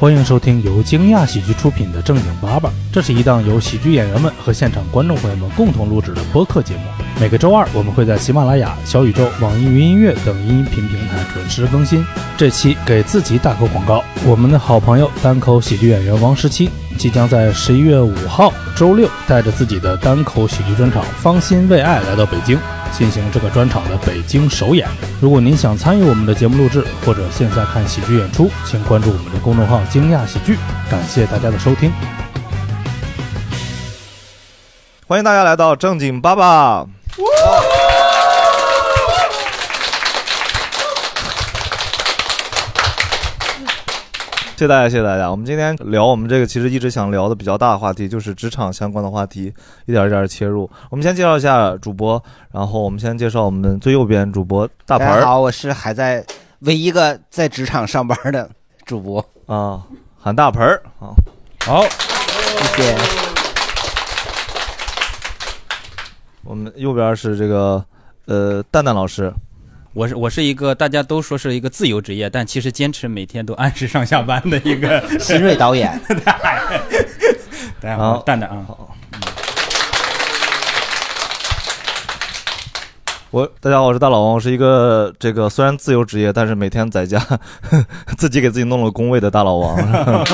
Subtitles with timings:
[0.00, 6.82] 欢迎收听由惊讶喜剧出品的《正经八百》，这是一档由喜剧演员们和现场观众朋友们共同录制的播客节目。
[7.20, 12.06] 每个周二，我们会在喜马拉雅、小宇宙、网易云音乐等音频平台准时更新。
[12.36, 22.58] 这期给自己打个广告，我们的好朋友单口喜剧演员王十七即将在十一月五号周六带着自己的单口喜剧专场《芳心为爱》来到北京，
[22.92, 24.88] 进行这个专场的北京首演。
[25.20, 30.58] 如果您想参与我们的节目录制，或者线下看喜剧演出，请关注我们的公众号“惊讶喜剧”。
[30.90, 31.92] 感谢大家的收听。
[35.06, 36.84] 欢迎大家来到正经爸爸。
[44.58, 45.30] 谢谢大家，谢谢大家。
[45.30, 49.54] 我们今天聊我们这个其实一直想聊的比较大的话题，就是职场相关的话题，
[49.86, 50.68] 一点一点切入。
[50.90, 56.26] 我们先介绍一下主播，然后我们先介绍我们最右边主播大盆儿好，我是还在
[56.62, 58.50] 唯一一个在职场上班的
[58.84, 59.24] 主播。
[59.46, 59.80] 啊，
[60.18, 61.14] 喊大盆儿啊。
[61.64, 61.84] 好，
[62.74, 62.96] 谢谢。
[66.42, 67.84] 我们右边是这个
[68.26, 69.32] 呃蛋蛋老师，
[69.98, 76.00] 我是我是一个大家都说是一个自由职业，但其实坚持每天都按时上下班的一个 新锐导演。
[77.82, 78.64] 大家好，蛋蛋啊，
[83.32, 87.20] 我大家好，我是大老王，我是一个这个虽然自由职业，但是每天在家
[88.16, 89.76] 自己给自己弄了工位的大老王。
[89.76, 90.24] 嗯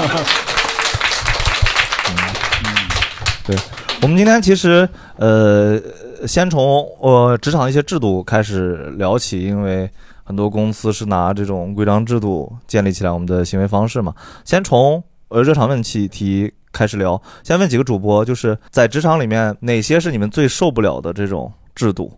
[3.47, 3.57] 对，
[4.05, 5.80] 我们今天其实呃，
[6.27, 9.91] 先从呃职场一些制度开始聊起，因为
[10.22, 14.14] 很多公司是拿这种规章制度建立起来我们的行为方式嘛。
[14.44, 22.12] 先从呃热场问题题开始聊，先问几个主播，就是在职场里面哪些是你们最受不了的这种制度？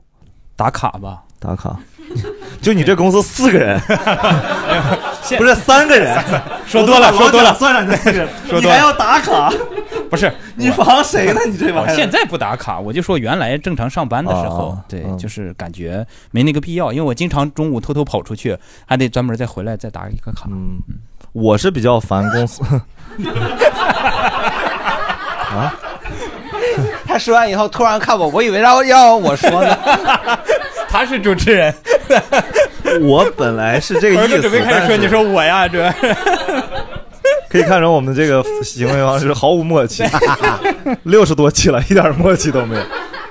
[0.56, 1.78] 打卡吧，打卡。
[2.62, 3.80] 就你这公司四个人，
[5.38, 6.18] 不是三个人，
[6.66, 8.66] 说多了，说多了，算上你四个人，说多了。
[8.66, 9.52] 你还要打卡，
[10.10, 11.40] 不是你防谁呢？
[11.46, 18.56] 你这玩意儿，我现在不打卡，我就说原来正常上班的时候，对，就是感觉没那个必要，因为我经常中午偷偷跑出去，
[18.86, 20.46] 还得专门再回来再打一个卡。
[20.50, 20.80] 嗯，
[21.32, 22.62] 我是比较烦公司。
[25.56, 25.72] 啊，
[27.06, 29.78] 他说完以后突然看我，我以为让要我说呢。
[30.96, 31.74] 他是主持人，
[33.06, 35.92] 我本来是这个意思，我准备开始说，你说我呀，这。
[37.50, 40.04] 可以看出我们这个行为方式毫无默契，
[41.04, 42.82] 六十多期了，一点默契都没有。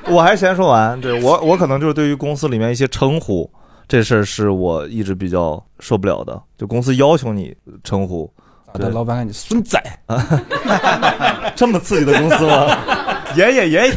[0.10, 3.50] 我还是先说完，对我我可能就是对于公司里面一些称呼
[3.88, 7.52] 这事儿是我一直比较受不了的，就公司要求你
[7.84, 8.32] 称呼，
[8.74, 9.82] 我的老板喊你孙仔，
[11.56, 12.78] 这么刺激的公司吗？
[13.36, 13.96] 爷爷爷爷，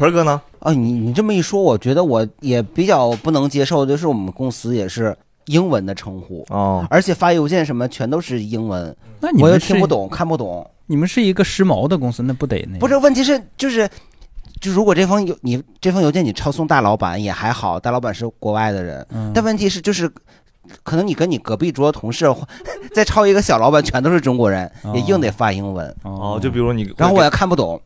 [0.00, 0.40] 盆哥呢？
[0.58, 10.68] 啊，你你这么一说，我觉得我也比较不能接受，就是我们公司也是英文的称呼，哦，而且发邮件什么全都是英文，那你我又们听不懂，看不懂。
[10.86, 13.88] 你们是一个时髦的公司，那不得那不是，问题是就是。
[14.60, 20.06] 就如果这封邮你这封邮件你抄送大老板也还好，大老板是国外的人，嗯但问题是就是，
[20.82, 22.26] 可能你跟你隔壁桌同事
[22.92, 25.96] 再抄一个小老板，全都是中国人，也硬得发英文。
[26.02, 27.80] 哦，就比如你，然后我也看不懂，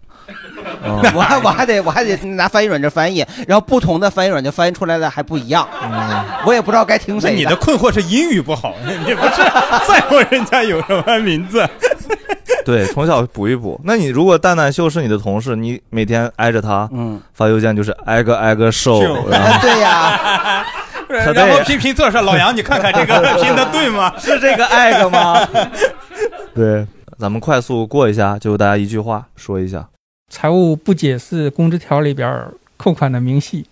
[0.82, 5.66] 哦 我还我还得我还得拿翻译软件翻译，然后不同的翻译软件翻译出来的还不一样，
[6.46, 8.74] 我也不知道该听谁那你的困惑是英语不好，
[9.06, 9.42] 你不是
[9.88, 11.66] 在乎人家有什么名字？
[12.64, 13.78] 对，从小补一补。
[13.84, 20.64] 那你如果蛋蛋秀是你的同事，你每天挨着他，嗯，发邮件就是挨个挨个瘦，然后 对呀，
[21.08, 24.14] 然后拼拼凑上，老杨，你看看这个拼的对吗？
[24.18, 25.46] 是这个挨个吗？
[26.54, 26.86] 对，
[27.18, 29.86] 咱们快速过一下，就大家一句话说一下。
[30.34, 32.44] 财务不解释工资条里边
[32.76, 33.64] 扣款的明细。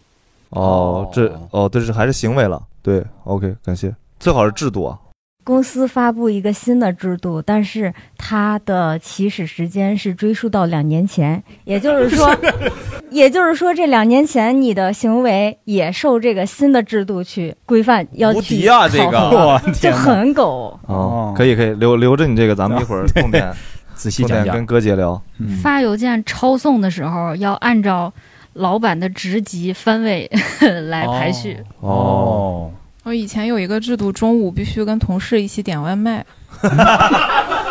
[0.51, 2.63] 哦，这哦，这是还是行为了。
[2.81, 3.93] 对，OK，感谢。
[4.21, 4.97] 最好是制度啊。
[5.43, 12.33] 公司发布一个新的制度，但是它的起始时间是追溯到两年前，也就是说，
[13.11, 18.89] 也就是说这两年前你的行为也受这个新的制度去规范，要无去敌啊！
[18.89, 20.79] 这个， 就很狗。
[20.87, 23.53] 哦，可以可以，留留着你这个，咱们一会儿重点
[23.95, 25.21] 仔细讲讲跟哥姐聊。
[25.39, 28.13] 嗯发邮件抄送的时候要按照
[28.55, 30.31] 老板的职级番位
[30.89, 31.59] 来排序。
[31.81, 32.71] 哦，
[33.05, 36.25] 我以前有一个制度，中午必须跟同事一起点外卖。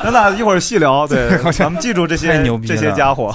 [0.03, 1.07] 咱俩一会儿细聊。
[1.07, 3.31] 对， 咱们记住这些牛逼这些家伙。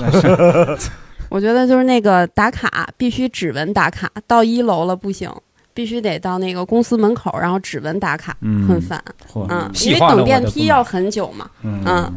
[1.28, 5.30] 我觉得就是那个打卡必须指纹打卡，到一楼了不行，
[5.76, 8.98] 必须得到那个公司门口，然后指纹打卡，嗯很烦。
[9.30, 11.46] 嚯嗯，因为等电梯要很久嘛。
[11.62, 12.10] 嗯嗯，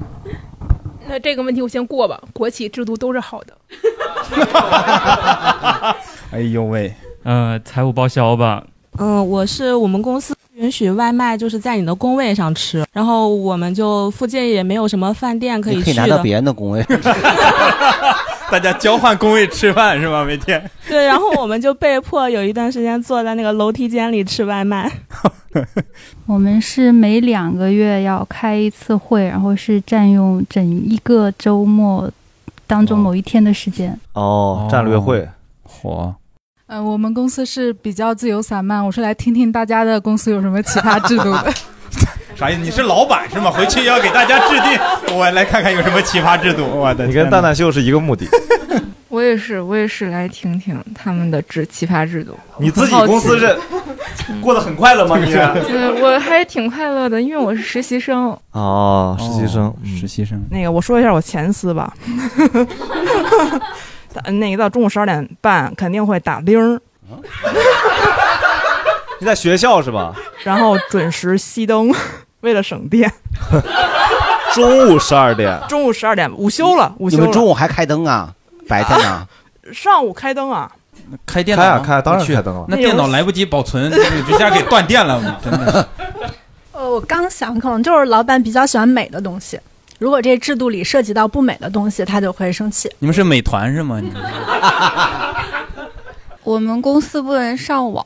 [1.09, 3.53] 那这个问题我先过吧，国企制度都是好的。
[6.31, 8.63] 哎呦喂，呃，财务报销吧。
[8.97, 16.17] 嗯，我是我们公司允许外卖就是在你的工位上吃，然后我们就附近也没有什么饭店可以去的可以拿到。
[16.23, 16.81] 别人的工位。
[18.51, 20.23] 大家交换工位吃饭是吧？
[20.23, 20.69] 每天。
[20.87, 24.91] 对，然后我们就被迫有一段时间坐在那个楼梯间里吃外卖。
[26.25, 32.09] 我们是每两个月要开一次会，然后是占用整一个周末
[32.67, 33.97] 当中某一天的时间。
[34.13, 35.27] 哦，战略会，
[35.67, 36.13] 嚯，
[36.67, 41.53] 呃，我们公司是比较自由散漫，我是来听听大家的公司有什么奇葩制度的。
[42.39, 42.61] 啥意思？
[42.61, 43.51] 你是老板是吗？
[43.51, 44.79] 回去要给大家制定，
[45.17, 46.65] 我来看看有什么奇葩制度。
[46.65, 48.25] 我的你跟蛋蛋秀是一个目的。
[49.09, 52.37] 我也是，我也是来听听他们的制奇葩制度。
[52.57, 53.57] 你自己公司是
[54.39, 55.17] 过得很快乐吗？
[55.17, 58.37] 你 对，我还挺快乐的，因为我是实习生。
[58.51, 60.41] 哦，实习生，实习生。
[60.49, 61.91] 那个，我说一下我前司吧。
[64.31, 66.79] 那个到中午十二点半肯定会打铃儿，
[69.19, 70.13] 你在学校是吧？
[70.43, 71.91] 然后准时熄灯，
[72.41, 73.11] 为了省电。
[74.53, 77.25] 中午十二点，中午十二点午休了，午休你了。
[77.25, 78.33] 们中午还开灯啊？
[78.67, 79.27] 白天呢？
[79.71, 80.71] 上午开灯啊？
[81.25, 83.89] 开电脑开啊开当然去开灯了那电脑来不及保存，
[84.27, 85.87] 直接给断电了，真的。
[86.71, 89.59] 呃，我刚想，可能就是老板比较喜欢美的东西，
[89.99, 92.91] 如果这制度里涉及到不美的东西，他就会生气。
[92.99, 93.99] 你们是美团是吗？
[93.99, 94.11] 你
[96.43, 98.05] 我们公司不能上网，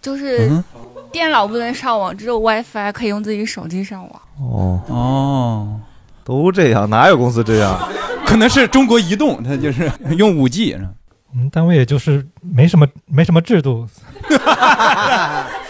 [0.00, 0.64] 就是嗯
[1.12, 4.20] 电脑不能上网，只有 WiFi 可以用自己手机上网。
[4.38, 5.80] 哦哦，
[6.24, 7.78] 都这样，哪有公司这样？
[8.24, 10.76] 可能是中国移动，它就是用五 G。
[11.32, 13.86] 我们单位也就是没什么没什么制度，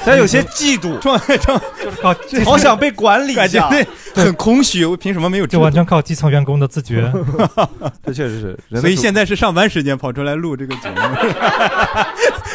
[0.05, 4.85] 但有些嫉妒，创创就是靠好想被管理一下，感觉很空虚。
[4.85, 5.59] 我凭什么没有制度？
[5.59, 7.13] 就完全靠基层员工的自觉。
[8.05, 10.97] 这确实是，所以现在是上班时间跑出来录这个节目，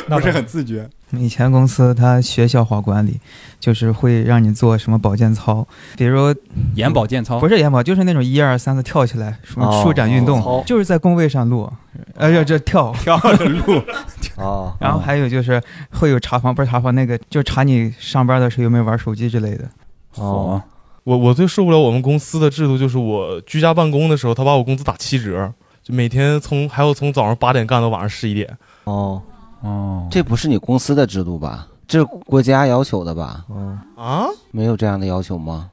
[0.16, 0.90] 不是很自觉。
[1.12, 3.20] 以前公司他学校化管理，
[3.60, 5.66] 就是会让你做什么保健操，
[5.96, 6.34] 比如
[6.76, 7.40] 眼保健操？
[7.40, 9.82] 不是眼保，就是那种一二三的跳起来，什么哦。
[9.84, 11.72] 舒展运动，操就是在工位上录，
[12.16, 12.92] 呃，这这跳。
[13.00, 13.82] 跳着录
[14.38, 14.76] 啊。
[14.80, 15.62] 然后还有就是
[15.92, 19.70] 会有查房，不是查房那个，就查你上班的时候有没有玩手机之类的。
[20.16, 20.62] 哦，
[21.04, 25.54] 我我最受不了我们公司的制度，就是我居家办公的时候，他把我工资打七折，
[25.84, 28.58] 就每天从还要从早上八点干到晚上十一点。
[28.86, 29.22] 哦
[29.62, 31.68] 哦，这不是你公司的制度吧？
[31.88, 33.46] 这是国家要求的吧？
[33.50, 35.70] 嗯啊，没有这样的要求吗？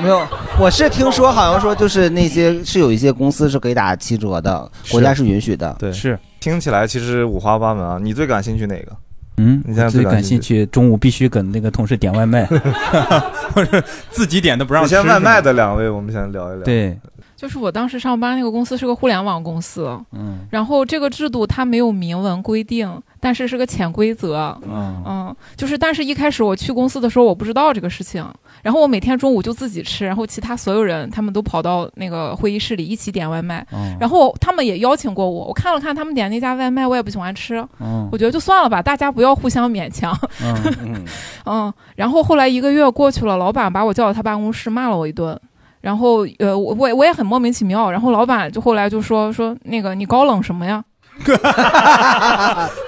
[0.00, 0.26] 没有，
[0.58, 5.74] 我是听说好像说就是那些是有一些公司是可以打七折的，国家是允许的。
[5.78, 7.98] 对，是听起来其实五花八门啊。
[8.00, 8.92] 你最感兴趣哪个？
[9.36, 12.44] 嗯，你现在最感感兴趣，中午必须跟那个同事点外卖，
[13.54, 14.90] 或者自己点的不让吃。
[14.90, 16.62] 先外卖的两位，我们先聊一聊。
[16.62, 16.98] 对，
[17.40, 24.54] 就是我当时上班那个公司是个互联网公司，嗯然后这个制度它没有明文规定，但是是个潜规则。
[24.62, 28.22] 嗯嗯，就是但是一开始我去公司的时候我不知道这个事情，
[28.62, 40.14] 然后我每天中午就自己吃，然后其他所有人他们都跑到那个会议室里一起点外卖，嗯然后他们也邀请过我，我看了看他们点那家外卖，我也不喜欢吃，嗯我觉得就算了吧，大家不要互相勉强。
[40.44, 40.54] 嗯
[40.84, 41.04] 嗯，
[41.46, 45.40] 嗯，然后后来一个月过去了，老板把我叫到他办公室骂了我一顿。
[45.80, 47.90] 然后，呃，我我也我也很莫名其妙。
[47.90, 50.82] 然后老板就后来就说说那个你高冷什么呀？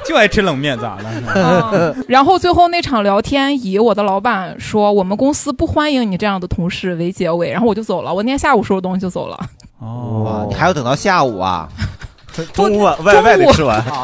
[0.07, 1.05] 就爱吃冷面咋了？
[1.35, 8.13] 嗯然后最后那场聊天以我的老板说我们公司不欢迎你这样的同事为结尾，然后我就走了。
[8.13, 9.39] 我那天下午收拾东西就走了。
[9.81, 11.69] 哦，你还要等到下午啊？
[12.55, 13.83] 中午晚外卖得吃完。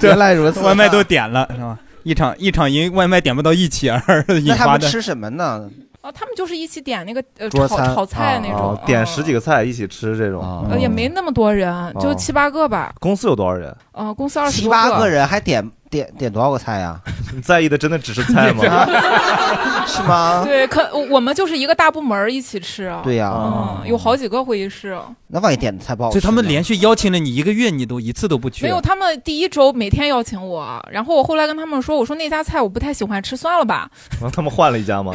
[0.00, 1.76] 原来如此外卖都点了是吧？
[2.04, 4.82] 一场一场因外卖点不到一起而引那他发的。
[4.84, 5.68] 们吃什么呢？
[6.00, 10.40] 啊，他们就是一起点那个呃炒炒菜那种，哦点十几个菜一起吃这种。
[10.70, 12.94] 呃也没那么多人，就哦七八个吧。
[13.00, 13.76] 公司有多少人？
[13.92, 17.00] 啊，公司二十七八个人还点点点多少个菜呀？
[17.34, 18.62] 你 在意的真的只是菜吗？
[19.86, 20.42] 是吗？
[20.44, 22.84] 对，可我们就是一个大部门儿一起吃。
[22.84, 24.98] 啊对呀嗯，有好几个会议室。
[25.28, 26.20] 那万一点的菜不好吃呢？
[26.20, 28.64] 所以他们连续邀请了你一个月，你都一次都不去。
[28.64, 33.90] 没有，他们第一周每天邀请我，然后我后来跟他们说，我说那家菜我不太喜欢吃，算了吧。
[34.12, 35.12] 然后他们换了一家吗？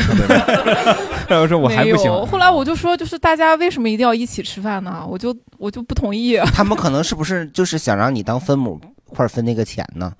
[1.29, 2.07] 然后说我还没不行。
[2.07, 5.05] 有，后来我就说，就是大家为什么一定要一起吃饭呢？
[5.07, 6.37] 我就我就不同意。
[6.53, 10.11] 他们可能是不是就是想让你当分母块分那个钱呢？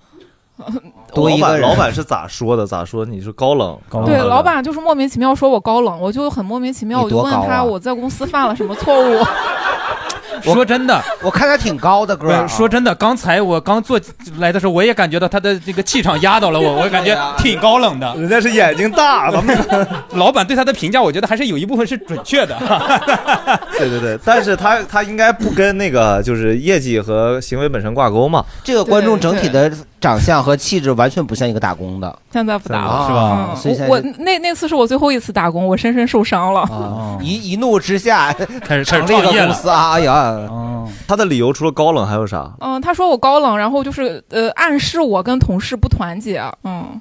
[1.14, 2.66] 多老一个人，板老板是咋说的？
[2.66, 3.06] 咋说？
[3.06, 3.78] 你是高冷？
[3.90, 9.24] 高对，老板就是莫名其妙说我高冷，我就很莫名其妙，你我就问他啊我在公司犯了什么错误。
[10.42, 13.98] 说真的，我看他挺高的哥啊说真的，刚才我刚坐
[14.40, 18.14] 来的时候，我也感觉到他的这个气场压倒了我，我感觉挺高冷的。
[18.16, 19.58] 人家是眼睛大，咱们
[20.16, 22.58] 老板对他的评价，我觉得还是有一部分是准确的。
[23.78, 28.44] 对对对，但是他他应该不跟那个就是业绩和行为本身挂钩嘛。
[28.64, 29.72] 这个观众整体的
[30.04, 33.48] 长相和气质完全不像一个打工的，现在不打了，是吧？
[33.52, 33.56] 嗯。
[33.56, 36.60] 所以现在我我那那次是我最后一次打工，我深深受伤了。
[36.64, 38.34] 啊，一一怒之下
[38.66, 39.92] 开始成立一个公司啊！
[39.94, 42.52] 哎呀，哦，他的理由除了高冷还有啥？
[42.60, 47.00] 嗯，他说我高冷，然后就是呃暗示我跟同事不团结，嗯，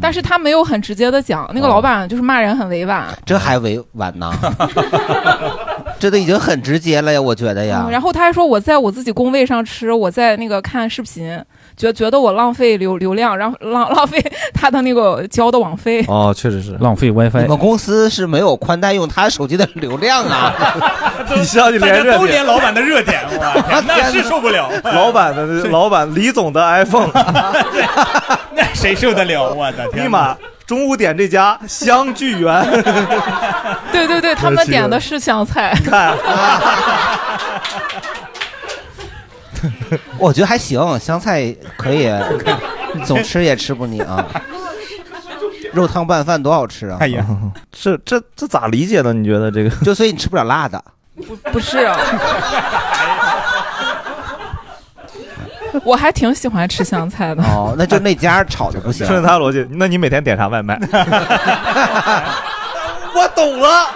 [0.00, 4.32] 但是他没有很直接的讲，那个老板就是骂人很委婉，这还委婉呢？
[5.98, 7.90] 这都已经很直接了呀，我觉得呀嗯，。
[7.90, 11.38] 然后他还说我在我自己工位上吃，我在那个看视频，
[11.76, 14.22] 觉觉得我浪费流流量，然后浪浪费
[14.54, 16.04] 他的那个交的网费。
[16.08, 17.42] 哦，确实是浪费 WiFi。
[17.42, 20.54] 你们公司是没有宽带用他手机的流量啊？
[21.34, 24.70] 你上去连热都点连老板的热点，我 天，那是受不了。
[24.94, 27.10] 老板的老板李总的 iPhone，
[28.54, 29.52] 那谁受得了？
[29.52, 30.04] 我的天！
[30.04, 30.36] 立马
[30.68, 32.62] 中午点这家香聚园，
[33.90, 35.74] 对对对，他们点的是香菜。
[35.82, 36.14] 看，
[40.18, 42.06] 我觉得还行，香菜可以，
[43.06, 44.22] 总吃也吃不腻啊。
[45.72, 46.98] 肉汤拌饭多好吃啊！
[47.00, 47.24] 哎呀，
[47.72, 49.14] 这这这咋理解的？
[49.14, 49.70] 你觉得这个？
[49.82, 50.84] 就所以你吃不了辣的，
[51.26, 51.96] 不不是啊，
[55.84, 57.42] 我还挺喜欢吃香菜的。
[57.42, 59.06] 哦，那就那家炒的不行。
[59.06, 60.78] 顺着他逻辑，那你每天点啥外卖？
[63.14, 63.86] 我懂了，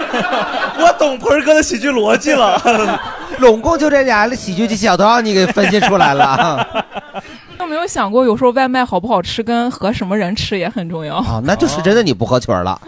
[0.79, 2.61] 我懂盆儿哥的喜剧逻辑了。
[3.39, 6.67] 拢共就这俩喜剧技巧都让你给分析出来了
[7.59, 11.41] 有没有想过，有时候外卖好不好吃，跟和什么人吃也很重要啊！
[11.45, 12.81] 那就是真的你不合群了。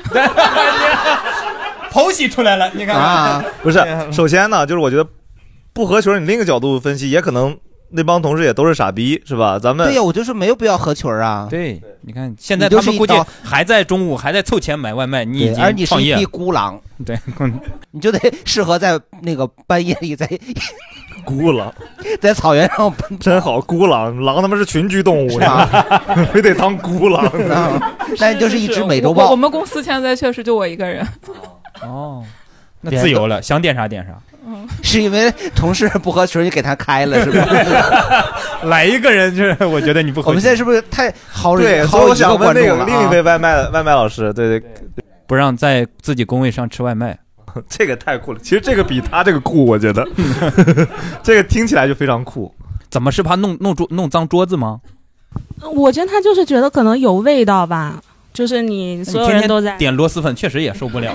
[1.92, 3.80] 剖析出来了，你看啊，不是，
[4.12, 5.06] 首先呢，就是我觉得
[5.72, 7.56] 不合群，你另一个角度分析，也可能
[7.96, 9.56] 那帮同事也都是傻逼，是吧？
[9.56, 11.46] 咱们对呀，我就是没有必要合群啊。
[11.48, 16.30] 对，你看现在他们估计还在中午还在凑钱买外卖，你已对，而你是经创业了一匹。
[16.30, 17.16] 孤狼，对，
[17.92, 20.28] 你就得适合在那个半夜里在
[21.24, 21.72] 孤狼，
[22.20, 25.64] 在草原上真好，孤狼，狼他妈是群居动物，是吧
[26.32, 27.30] 非得当孤狼。
[28.18, 29.36] 那你就是一只美洲我我豹。
[29.36, 31.06] 们公司现在确实就我一个人。
[31.80, 32.24] 哦，
[32.80, 34.20] 那自由了，想点啥点啥。
[34.82, 37.46] 是因为同事不合群，你给他开了是吧？
[38.68, 44.70] 来一个人，就是我觉得你不合我们现在是不是太好对，所以我想问那个另一位外卖外卖老师，对对，
[45.26, 47.18] 不让在自己工位上吃外卖，
[47.68, 48.38] 这个太酷了。
[48.42, 50.06] 其实这个比他这个酷，我觉得
[51.22, 52.54] 这个听起来就非常酷。
[52.90, 54.80] 怎么是怕弄弄桌弄脏桌子吗？
[55.74, 58.00] 我觉得他就是觉得可能有味道吧，
[58.32, 61.12] 就是你所有人都在点螺蛳粉，确实也受不了。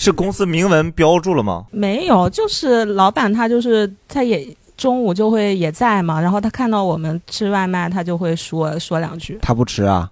[0.00, 1.66] 是公司明文标注了吗？
[1.70, 9.38] 没有，就是老板他就是他也中午就会也在嘛，然后他看到我们吃外卖，他就会说说两句。
[9.42, 10.10] 他不吃啊？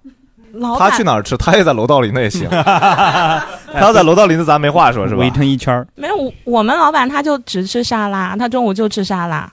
[0.52, 1.38] 老他去哪儿吃？
[1.38, 2.46] 他也在楼道里，那也行。
[3.72, 5.20] 他要在楼道里，那咱没话说，是吧？
[5.20, 5.86] 围成一圈儿。
[5.94, 9.50] 没有，我我们老板他就只吃沙拉，他中午就吃沙拉，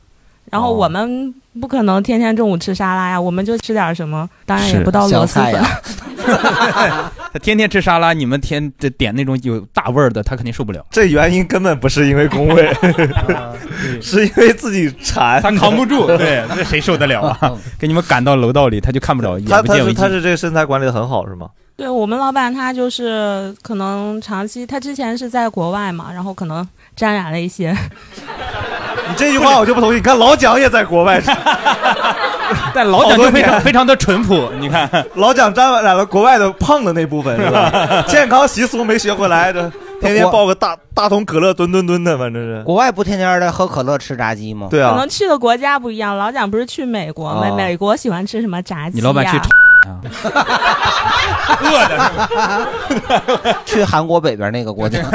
[0.51, 5.63] 然后我们不可能天天中午吃沙拉呀，我们就吃点什么，当然也不到螺蛳粉。
[7.33, 10.85] 他天天吃沙拉，你们天这点那种有大味儿的，他肯定受不了。
[10.91, 12.73] 这原因根本不是因为工位，
[14.01, 17.51] 是因为自己馋，他扛不住，对，那谁受得了啊？
[17.77, 20.01] 给你们赶到楼道里，他就看不着，他他是眼不见为净。
[20.01, 21.49] 他是这个身材管理的很好，是吗？
[21.77, 26.65] 对我们老板他就是可能长期，他之前是在国外嘛，然后可能
[26.95, 27.75] 沾染了一些。
[29.07, 29.95] 你这句话我就不同意。
[29.97, 31.21] 你看老蒋也在国外，
[32.73, 34.49] 但老蒋就非常非常的淳朴。
[34.59, 38.03] 你看，老蒋沾染了国外的胖的那部分，是吧？
[38.07, 39.69] 健康习俗没学回来，这
[40.01, 42.63] 天天抱个大大桶可乐吨吨吨的，反正是。
[42.63, 44.69] 国外不天天的喝可乐吃炸鸡吗？
[44.71, 47.49] 对啊可能，去的国家不一样，老蒋不是去美国吗？
[47.49, 49.01] 哦美国喜欢吃什么炸鸡、呀？
[49.01, 49.37] 你老板去
[49.85, 50.01] 啊？
[51.61, 54.99] 饿 的去韩国北边那个国家。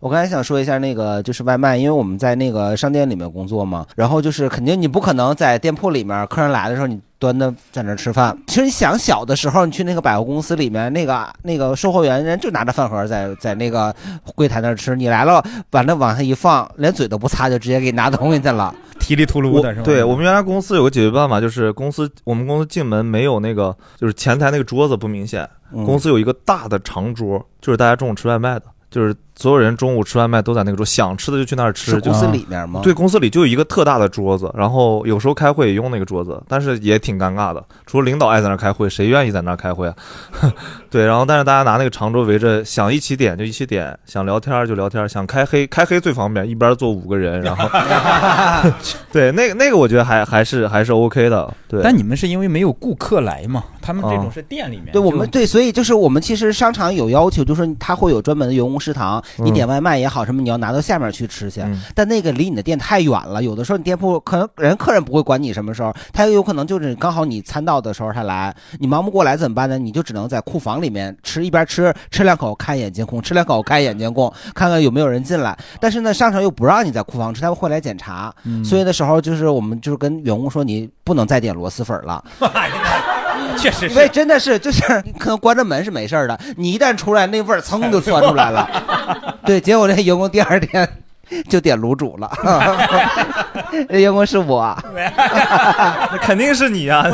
[0.00, 8.36] 我刚才想说一下那个就是外卖，因为我们在那个商店里面工作嘛，然后就是肯定你不可能在店铺里面客人来的时候你端的在那吃饭。
[8.46, 13.92] 其实你想小的时候，你去那个百货公司里面，那个那个售货员人就拿着饭盒在在那个
[14.36, 18.72] 柜台那吃，你来了把那往下一放，连嘴都不擦就直接给你拿东西去了。
[19.06, 19.84] 提里秃噜的是吧？
[19.84, 31.92] 对我们原来公司有个解决办法，就是公司我们公司进门没有那个，就是前台那个桌子不明显，嗯公司有一个大的长桌，就是大家中午吃外卖的，就是所有人中午吃外卖都在那个桌，想吃的就去那儿吃。
[31.92, 32.80] 就是公司里面吗？
[32.82, 37.62] 对，公司里就有一个特大的桌子，然后有时候开会也用那个桌子，但是也挺尴尬的。
[37.84, 39.94] 除了领导爱在那儿开会，谁愿意在那儿开会啊？
[40.90, 47.68] 对，然后但是大家拿那个长桌围着，想一起点就一起点，想聊天就聊天，想开黑开黑最方便，一边坐五个人，然后
[49.12, 51.52] 对 那个那个我觉得还还是还是 OK 的。
[51.68, 53.64] 对，但你们是因为没有顾客来嘛？
[53.82, 54.92] 他们这种哦是店里面。
[54.92, 61.62] 对我们对，所以就是我们其实商场有要求，就是他会有专门的员工食堂，你点外卖也好，什么你要拿到下面去吃去，
[61.94, 69.78] 但那个离你的店太远了，有的时候你店铺可能人客人不会管你什么时候，他有可能就是刚好你餐到的时候他来，你忙不过来怎么办呢？
[69.78, 75.56] 你就只能在库房里面吃，一边吃吃两口看一眼监控，吃两口看一眼监控，看看有没有人进来。
[75.80, 82.24] 但是呢，商场又不让你在库房吃，他们会来检查，所以的时候就是我们就是跟员工说，你不能再点螺蛳粉了。
[83.58, 84.82] 确实因为真的是，就是
[85.18, 89.38] 可能关着门是没事儿的，你一旦出来，那味儿噌就窜出来了。
[89.44, 90.88] 对，结果这员工第二天
[91.48, 92.30] 就点卤煮了。
[93.88, 97.04] 这员工是我，那肯定是你啊，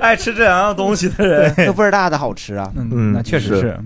[0.00, 2.70] 爱吃这两样东西的人，这味儿大的好吃啊。
[2.76, 3.78] 嗯，那确实是。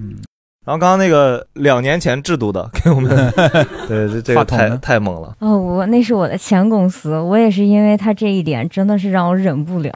[0.66, 3.30] 然后刚刚那个两年前制度的，给我们，
[3.86, 5.34] 对，这这个太太猛了。
[5.40, 9.92] 哦，我那是我的前公司，我也是因为他这一点，真的是让我忍不了。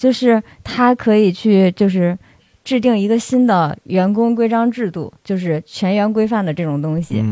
[0.00, 2.18] 就是他可以去，就是
[2.64, 7.22] 制定一个新的员工规章制度，就是全员规范的这种东西，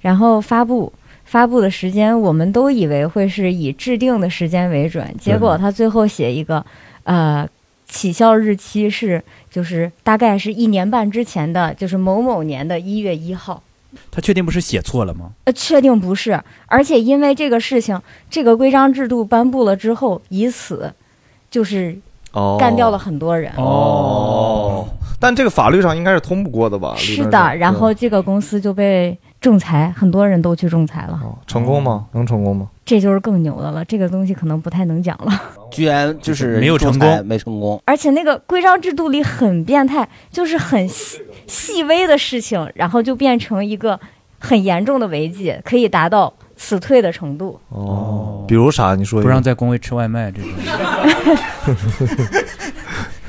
[0.00, 0.92] 然后发布
[1.24, 6.66] 发布的时间，我们都以为会是以制定的时间为准，结果他最后写一个，
[7.04, 7.48] 呃，
[7.86, 13.62] 起效日期是就是大概是一年半之前的，就是某某年的一月一号。
[14.10, 15.30] 他确定不是写错了吗？
[15.44, 20.92] 呃，确定不是，而且因为这个事情，这个规章制度颁布了之后，以此
[21.48, 21.96] 就是。
[22.58, 24.86] 干掉了很多人哦，
[25.18, 26.94] 但这个法律上应该是通不过的吧？
[26.96, 31.20] 是的，然后这个公司就被仲裁，很多人都去仲裁了。
[31.46, 32.06] 成功吗？
[32.12, 32.68] 能成功吗？
[32.84, 33.84] 这就是更牛的了。
[33.84, 35.32] 这个东西可能不太能讲了。
[35.70, 37.80] 居然就是没有成功，没成功。
[37.84, 43.98] 而且那个规章制度里很变态，就是很细细微的事情，然后就变成一个
[44.38, 47.60] 很严重的违纪，可以达到辞退的程度。
[47.68, 48.94] 哦，比如啥？
[48.94, 50.50] 你说不让在工位吃外卖这种。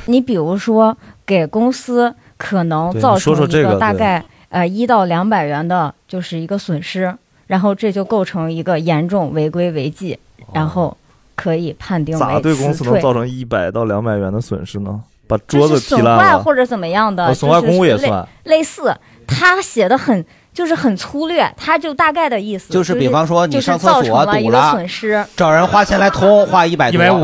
[0.06, 7.14] 你比如说，给公司可能造成一个大概呃一到两百元的，就是一个损失，
[7.48, 10.18] 然后这就构成一个严重违规违纪，
[10.54, 10.96] 然后
[11.36, 15.02] 可以判定为咋对公司能造成一百到两百元的损失呢？
[15.28, 18.26] 把桌子损坏或者怎么样的，损坏公物也算。
[18.46, 18.96] 类似，
[19.28, 20.26] 他写的很。
[20.58, 22.74] 就是很粗略，他就大概的意思。
[22.74, 27.22] 就是比方说你上厕所堵了，损失，找人花钱来通，花一百一百五，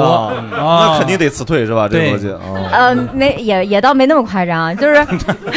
[0.52, 1.90] 那肯定得辞退是吧？
[1.90, 2.30] 这个逻辑。
[2.72, 5.04] 呃，没也也倒没那么夸张，就是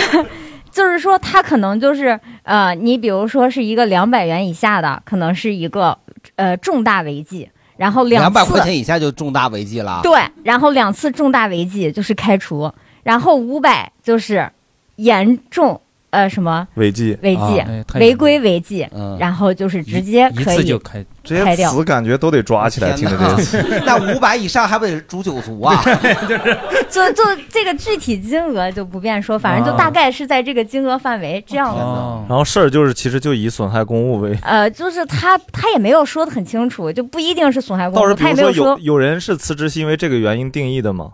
[0.73, 5.99] 就是说他可能就是呃，你比如说是一个两百元以下的，可能是一个
[6.37, 10.01] 呃重大违纪，然后两百块钱以下就重大违纪了。
[10.03, 14.51] 对，然后两次重大违纪就是开除，然后五百就是
[14.97, 15.79] 严重。
[16.16, 17.14] 呃，什么违纪？
[17.20, 17.62] 违纪，
[17.98, 22.92] 违规违纪，然后就是直接可以开这些词，感觉都得抓起来。
[22.92, 25.83] 听着这个词， 那五百以上还不得诛九族啊？
[26.26, 31.81] 就是 就就这个具体金额就不便说，反正就大概是在这个金额范围这样子。
[32.31, 34.35] 然后事儿就是，其实就以损害公务为。
[34.40, 38.14] 呃，就是他他也没有说的很清楚，就不一定是损害公物。
[38.14, 41.11] 他也没有说有人是辞职是因为这个原因定义的吗？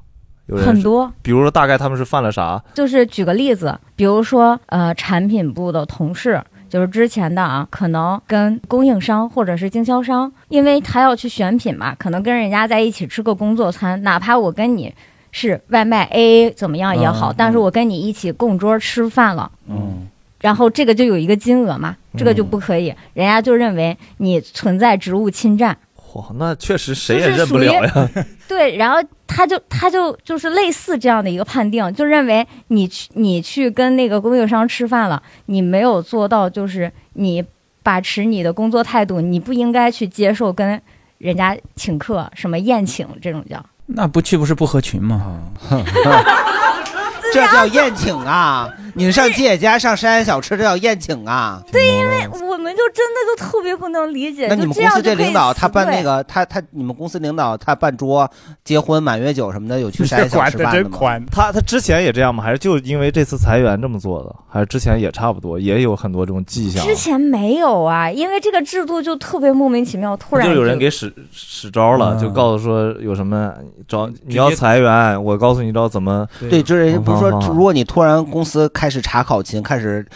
[0.59, 2.63] 很多，比如说大概他们是犯了啥？
[2.75, 14.93] 就是举个例子，比如说呃，产品部的同事，就是之前的啊，可能跟供应商或者是经销商，因为他要去选品嘛，可能跟人家在一起吃个工作餐，哪怕我跟你
[15.31, 20.09] 是外卖 A A 怎么样也好，但是我跟你一起共桌吃饭了，嗯，
[20.41, 25.77] 然后这个就有一个金额嘛，这个就不可以，人家就认为你存在职务侵占。
[26.15, 28.11] 哇，那确实谁也认不了呀。
[28.47, 28.99] 对，然后
[29.35, 37.43] 他就他就就是类似这样的一个判定，就认为你去你去跟那个供应商吃饭了，你没有做到就是你
[37.83, 40.81] 把持你的工作态度，你不应该去接受跟
[41.19, 43.65] 人家请客什么宴请这种叫。
[43.87, 45.41] 那不去不是不合群吗？
[47.33, 48.69] 这叫宴请啊！
[48.95, 51.63] 你上吉野家上山小吃，这叫宴请啊！
[51.71, 54.47] 对，因为我们就真的就特别不能理解。
[54.49, 58.31] 那你们公司这领导他办那个，他他你们公司领导他办桌、
[58.65, 61.21] 结婚、满月酒什么的，有去山 小吃办的吗？
[61.31, 62.45] 他他之前也这样吗？
[62.45, 64.35] 还是就因为这次裁员这么做的？
[64.47, 66.85] 还是之前也差不多，也有很多这种迹象？
[66.85, 73.55] 之前没有啊，因为这个制度就特别莫名其妙，突然就有人给使使招了，就告诉说有什么
[73.89, 77.23] 找你要裁员，我告诉你知道怎么对，就是不是。
[77.23, 80.07] 说，如果你突然公司开始查考勤，开始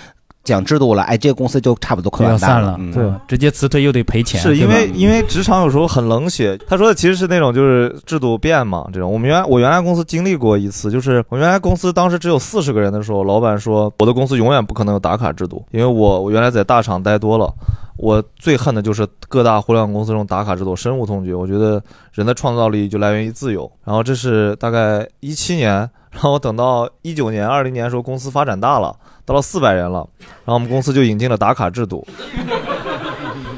[0.45, 4.41] 讲制度了，哎，这个公司就差不多快要散了，对，直接辞退又得赔钱。
[4.41, 6.57] 是因为因为职场有时候很冷血。
[6.69, 9.13] 他说的其实是那种就是制度变嘛，这种。
[9.13, 17.53] 我们原来我原来公司经历过一次，就是我原来公司当时只有四十个人的时候，老板说我的公司永远不可能有打卡制度，因为我我原来在大厂待多了。
[17.97, 21.35] 我最恨的就是各大互联网公司这种打卡制度，深恶痛绝。
[21.35, 21.83] 我觉得
[22.13, 23.71] 人的创造力就来源于自由。
[23.85, 25.73] 然后这是大概一七年，
[26.11, 32.07] 然后等到一九年、二零年的时候，公司发展大了，到了四百人了，然后我们公司就引进了打卡制度。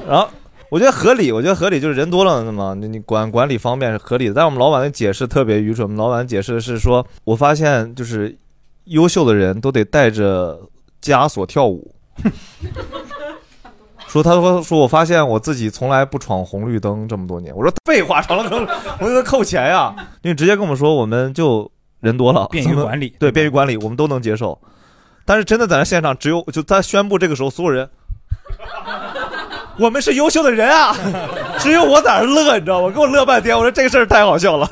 [0.08, 0.28] 然后
[0.70, 4.34] 我觉得合理，我觉得合理，就是人多了嘛，你你管管理方面是合理的。
[4.34, 8.38] 但是我们老板的解释特别愚蠢，我们老板解释的是说，我发现就是
[8.84, 10.60] 优秀的人都得带着
[11.02, 11.92] 枷锁跳舞。
[14.08, 18.66] 说他说说我发现我自己从来不闯红绿灯这么多年，我说废话，闯了灯
[18.98, 19.94] 我就扣钱呀。
[20.22, 24.58] 因为直接跟我们说，我们就人多了，便于管理对 便于管理，我们都能接受。
[25.26, 27.88] 但是真的在那现场，只有就他宣布这个时候，所有人，
[29.78, 30.96] 我们是优秀的人啊，
[31.58, 32.90] 只有我在那乐，你知道吗？
[32.90, 34.66] 给我乐半天，我说这个事儿太好笑了。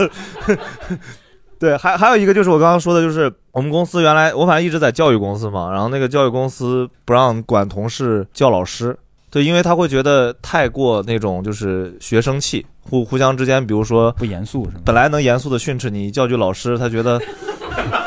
[1.59, 8.99] 对，还还有一个就是我刚刚说的，就是我们公司原来我反正一直在教育公司嘛，然后那个教育公司不让管同事叫老师，
[9.31, 14.83] 对，因为他会觉得太过那种就是学生气，互互相之间，比如说不严肃是吗？
[14.85, 17.21] 本来能严肃的训斥你，叫句老师，他觉得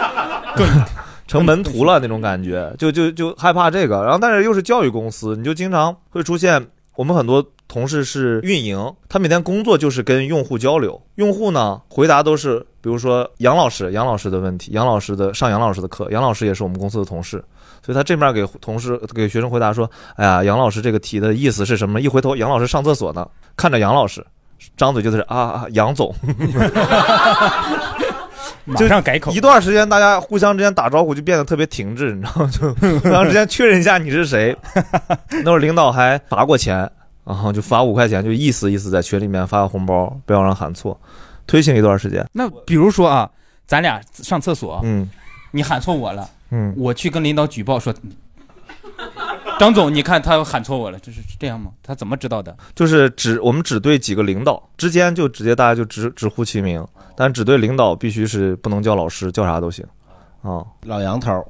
[1.27, 4.03] 成门徒了那种感觉，就就就害怕这个。
[4.03, 17.37] 然后但是又是教育公司，你就经常会出现我们很多同事是运营，他每天工作就是跟用户交流，用户呢回答都是比如说杨老师杨老师的问题，杨老师的上杨老师的课，杨老师也是我们公司的同事，
[17.85, 22.01] 所以他这面给同事给学生回答说，哎呀，杨老师这个题的意思是什么？
[22.01, 24.25] 一回头杨老师上厕所呢，看着杨老师，
[24.75, 26.13] 张嘴就是啊啊杨总。
[28.65, 32.51] 马上改口一段时间，大家互相之间打招呼就变得特别停滞，你知道吗？
[32.51, 34.55] 就互相之间确认一下你是谁。
[35.43, 36.89] 那会儿领导还罚过钱，
[37.29, 40.99] 然后就罚五块钱，就意思意思在群里面发个红包，不要让喊错，
[41.45, 42.27] 推行一段时间。
[42.33, 43.29] 那比如说啊，
[43.67, 45.07] 咱俩上厕所，嗯，
[45.51, 47.93] 你喊错我了，嗯，我去跟领导举报说，
[49.59, 51.69] 张总，你看他喊错我了，这是这样吗？
[51.83, 52.57] 他怎么知道的？
[52.73, 56.83] 就是只我们只对几个领导之间就直接大家就直直呼其名，
[57.15, 59.85] 但只对领导必须是不能叫老师，叫啥都行。
[60.41, 61.45] 啊、老杨头，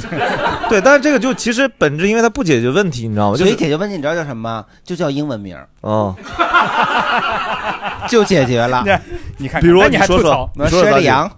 [0.68, 3.36] 对，但是这个就其实本质，因为它不解决问题，你知道吗？
[3.36, 4.64] 就是所以解决问题你知道叫什么吗？
[4.84, 6.14] 就叫英文名儿，哦，
[8.08, 8.84] 就解决了。
[9.38, 11.30] 你看比如那你还说说吐槽，你说说薛立阳，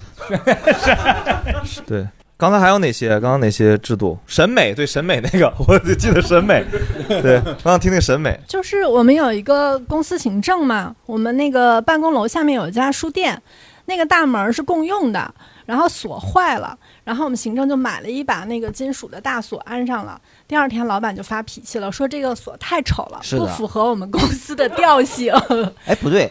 [1.87, 2.07] 对，
[2.37, 3.11] 刚才还有哪些？
[3.21, 4.19] 刚刚哪些制度？
[4.27, 6.65] 审美，对审美那个，我就记得审美。
[7.09, 13.41] 对，刚刚听那个审美，就是我们有一个公司行政嘛，我们那个办公楼下面有一家书店，
[13.89, 20.21] 那个大门是共用的，然后锁坏了，然后我们行政就买了一把那个金属的大锁安上了。
[20.47, 25.33] 第二天老板就发脾气了，说这个锁太丑了，不符合我们公司的调性。
[25.87, 26.31] 哎，不对，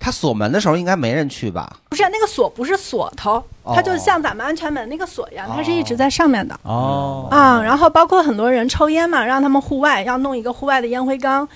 [0.00, 1.76] 他锁门的时候应该没人去吧？
[1.88, 6.58] 不是那个锁不是锁头，它就像咱们安全门那个锁一样，它是一直在上面的。
[6.64, 11.48] 哦啊、然后包括很多人抽烟嘛，让他们户外要弄一个户外的烟灰缸，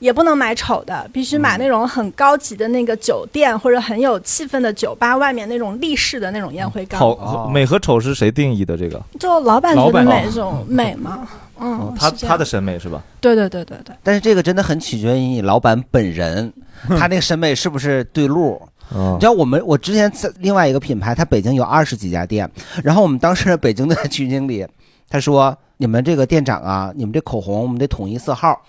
[0.00, 6.98] 也不能买丑的，必须买那种很高级的那个酒店或者很有气氛的酒吧外面那种立式的那种烟灰缸。
[6.98, 8.76] 好，美和丑是谁定义的？
[8.76, 9.00] 这个？
[9.20, 11.28] 就老板觉得老板哪种美嘛？
[11.58, 13.02] 嗯哦，他他的审美是吧？
[13.20, 13.94] 对对对对对。
[14.02, 16.52] 但是这个真的很取决于你老板本人，
[16.88, 18.60] 他那个审美是不是对路。
[18.92, 22.50] 哦你知道我们，我之前在另外一个品牌，它北京有二十几家店，
[22.82, 24.66] 然后我们当时北京的 区经理
[25.08, 28.60] 他说：“你们这个店长啊，你们这口红我们得统一色号，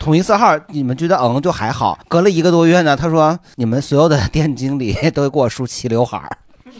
[0.00, 1.98] 统一色号，你们觉得嗯就还好。
[2.08, 6.30] 隔了一个多月呢，他说你们所有的店经理都给我梳齐刘海儿。”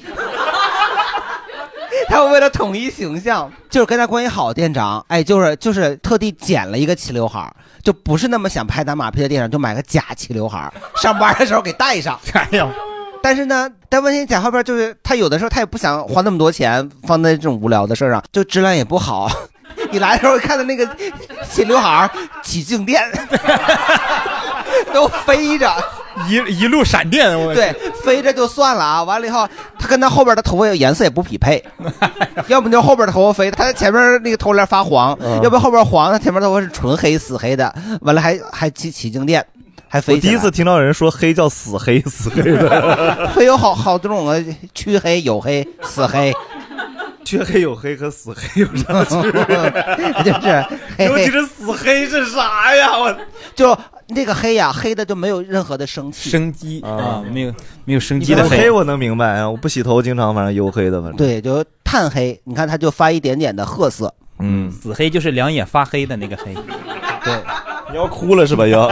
[2.09, 12.19] 他为了统一形象，就是跟他关系好的店长，哎，就是就是特地剪了一个齐刘海儿，就不是那么想拍打马屁的店长，就买个假齐刘海儿，上班的时候给戴上。
[12.33, 12.67] 哎呦，
[13.23, 19.31] 但是呢，但问题假后边就是他有的时候他也不想花那么多钱放在这种无聊的事儿上，就质量也不好。
[19.91, 20.89] 你来的时候看到那个
[21.51, 22.11] 齐刘海儿
[22.43, 23.03] 起静电，
[24.93, 25.73] 都飞着。
[26.29, 27.73] 一一路闪电，我对，
[28.05, 29.03] 飞着就算了啊。
[29.05, 29.49] 完了以后，
[29.79, 31.63] 他跟他后边的头发颜色也不匹配，
[32.49, 37.73] 要不就后边的头发飞，他前面那个头帘发黄，嗯要不后边黄，他前面头发是纯黑死黑的。
[38.01, 39.47] 完了还还起起静电，
[39.89, 40.15] 还飞。
[40.15, 43.31] 我第一次听到有人说黑叫死黑，死黑的。
[43.33, 44.35] 会有好好多种啊，
[44.75, 46.35] 黢黑、黝黑、死黑。
[47.37, 49.45] 黢黑有黑和死黑有啥区别？
[50.25, 52.99] 就是尤其是死黑是啥呀？
[52.99, 53.15] 我
[53.55, 53.77] 就
[54.09, 62.41] 那个黑呀，黑的就没有任何的生气，生机啊，没有没有生机黝的黑我能明白啊，我不洗头经常反正黝黑的，反正对，就炭黑。
[62.45, 66.55] 你看它就发一点点的褐色，嗯，死黑就是两眼发黑的那个黑。
[67.25, 67.35] 对，
[67.91, 68.67] 你要哭了是吧？
[68.67, 68.91] 要。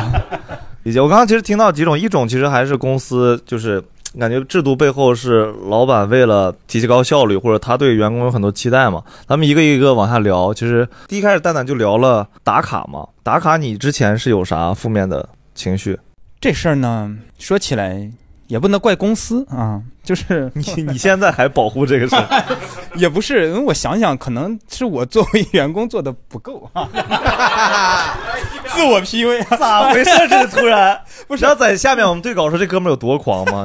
[0.82, 3.82] 以及我刚刚其实听到几种，一种其实还是公司就是
[4.18, 9.02] 感觉制度背后是老板为了提高效率，或者他对员工有很多期待嘛。
[9.26, 10.54] 咱们一个一个往下聊。
[10.54, 15.98] 其实第一开始蛋蛋就聊了打卡嘛，打卡你之前是有啥负面的情绪？
[16.40, 18.10] 这事儿呢，说起来
[18.48, 22.14] 也不能怪公司啊，就是 你你现在还保护这个事？
[22.16, 22.44] 儿，
[22.96, 26.88] 也不是，因为我想想，可能是我作为员工做的不够啊，
[28.68, 30.10] 自我 PUA，咋回事？
[30.28, 31.00] 这突然？
[31.26, 31.44] 不是。
[31.44, 33.64] 要在下面我们对稿说这哥们儿有多狂吗？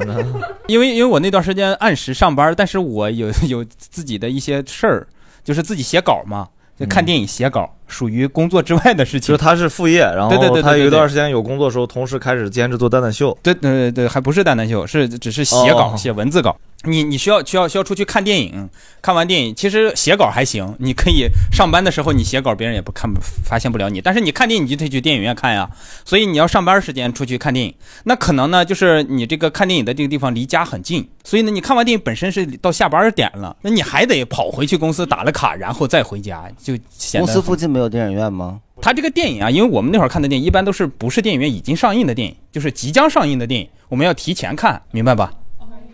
[0.67, 5.08] 因为因为我那段时间按时上班，但是我有有自己的一些事儿，
[5.44, 6.48] 就是自己写稿嘛，
[6.80, 9.27] 就看电影写稿，属于工作之外的事情。
[9.27, 13.38] 就是他是副业，然对对对对后他有一段时间有工作的时候，同时开始兼职做蛋蛋秀。
[13.43, 16.58] 对对对对，还不是蛋蛋秀，是只是写稿、哦写文字稿。
[16.84, 18.67] 你你需要需要需要出去看电影，
[19.04, 24.01] 看完电影其实写稿还行，你可以上班的时候你写稿，别人也不看不发现不了你。
[24.01, 25.69] 但是你看电影你就得去电影院看呀，
[26.04, 27.71] 所以你要上班时间出去看电影，
[28.06, 38.60] 那可能呢就是你这个看电影的这个地方离家很近，所以呢你看完电影本身是到下班点了，那你还得跑回去公司打了卡，然后再回家，就显得公司附近没到电影院吗？
[38.80, 45.34] 他这个电影啊，因为我们那会儿看的电影一般都是不是电影院已经上映的电影，就是即将上映的电影，我们要提前看，明白吧？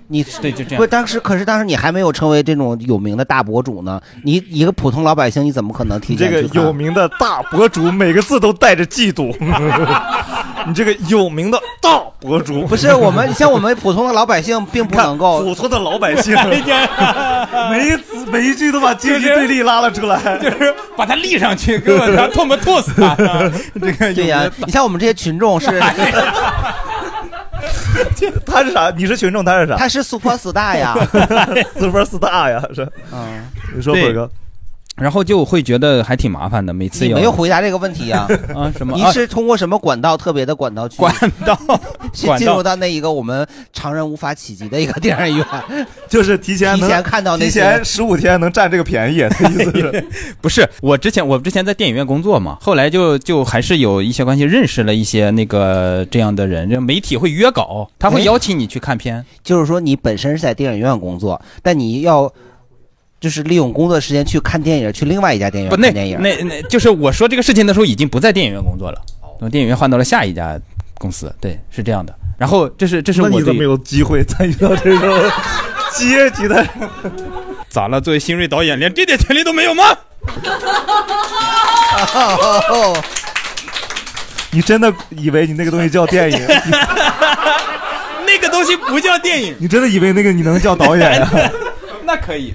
[0.08, 0.78] 你对就这样。
[0.78, 6.63] 不，当时可是当时你还没有成为这种有名的大博主呢，你一个普通老百姓，你怎么可能提前这个去看？
[6.63, 9.36] 有名的大博主，每个字都带着嫉妒。
[10.67, 16.36] 你这个有名的大博主，不是我们像我们普通的老百姓，并不 能够普通的老百姓，
[17.70, 23.15] 每一字每一句都把阶级对立拉了出来，就是把他立上去，给我他唾沫吐死他。
[23.15, 25.82] 这个对呀、你像我们这些群众是，
[28.45, 28.89] 他是啥？
[28.95, 29.75] 你是群众，他是啥？
[29.77, 30.95] 他是 super star 呀，
[31.80, 32.89] super star 呀，是。
[33.12, 34.30] 嗯，你说对辉哥，
[34.97, 37.31] 然后就会觉得还挺麻烦的，每次你要没有。
[37.31, 38.97] 回答这个问题呀、 啊什么？
[38.97, 41.13] 你是通过什么管道特别的管道去管
[41.45, 41.55] 道。
[42.12, 42.45] 去管道。
[42.45, 45.45] 进入到那一个我们常人无法企及的一个电影院，
[46.10, 50.07] 就是提前能提前看到那提些前十五天能占这个便宜，他意思是。
[50.41, 59.23] 不是我之前我之前在电影院工作嘛，后来就就还是有一些关系，认识了一些那个这样的人，这媒体会约稿，他会哎邀请你去看片。
[59.43, 62.31] 就是说你本身是在电影院工作，但你要
[63.19, 66.21] 就是利用工作时间去看电影，去另外一家电影不，那院看电影。
[66.21, 69.01] 那那就是我说这个事情的时候，已经不在电影院工作了，
[69.39, 70.60] 从电影院换到了下一家
[70.99, 72.13] 公司，对，是这样的。
[72.38, 75.32] 然后这是这是我对那你怎么有机会参与到这种
[75.95, 76.65] 阶级的？
[77.69, 77.99] 咋了？
[77.99, 79.84] 作为新锐导演，连这点权利都没有吗？
[84.51, 86.39] 你真的以为你那个东西叫电影？
[88.25, 91.30] 那个东西不叫电影，你真的以为那个你能叫导演呀？
[92.08, 92.54] 那可以。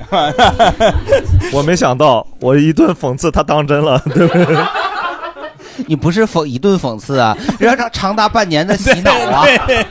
[1.53, 4.57] 我没想到，我一顿讽刺他当真了， 对不对？
[5.87, 9.45] 你不是讽一顿讽刺啊， 让他长达半年的洗脑啊！
[9.67, 9.87] 对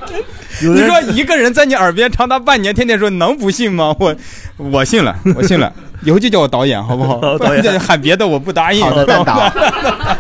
[0.61, 3.95] 你说一个人在你耳边长达半年，天天说，能不信吗？
[3.99, 4.15] 我
[4.57, 5.71] 我信了，我信了。
[6.03, 7.37] 以后就叫我导演，好不好？
[7.37, 8.83] 导演喊别的我不答应。
[8.83, 9.33] 好的，蛋导，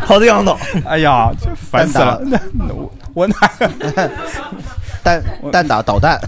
[0.05, 0.57] 好的，杨导。
[0.85, 1.29] 哎呀，
[1.71, 2.21] 烦死了！
[2.69, 3.35] 我我哪
[5.03, 6.19] 蛋蛋导导弹？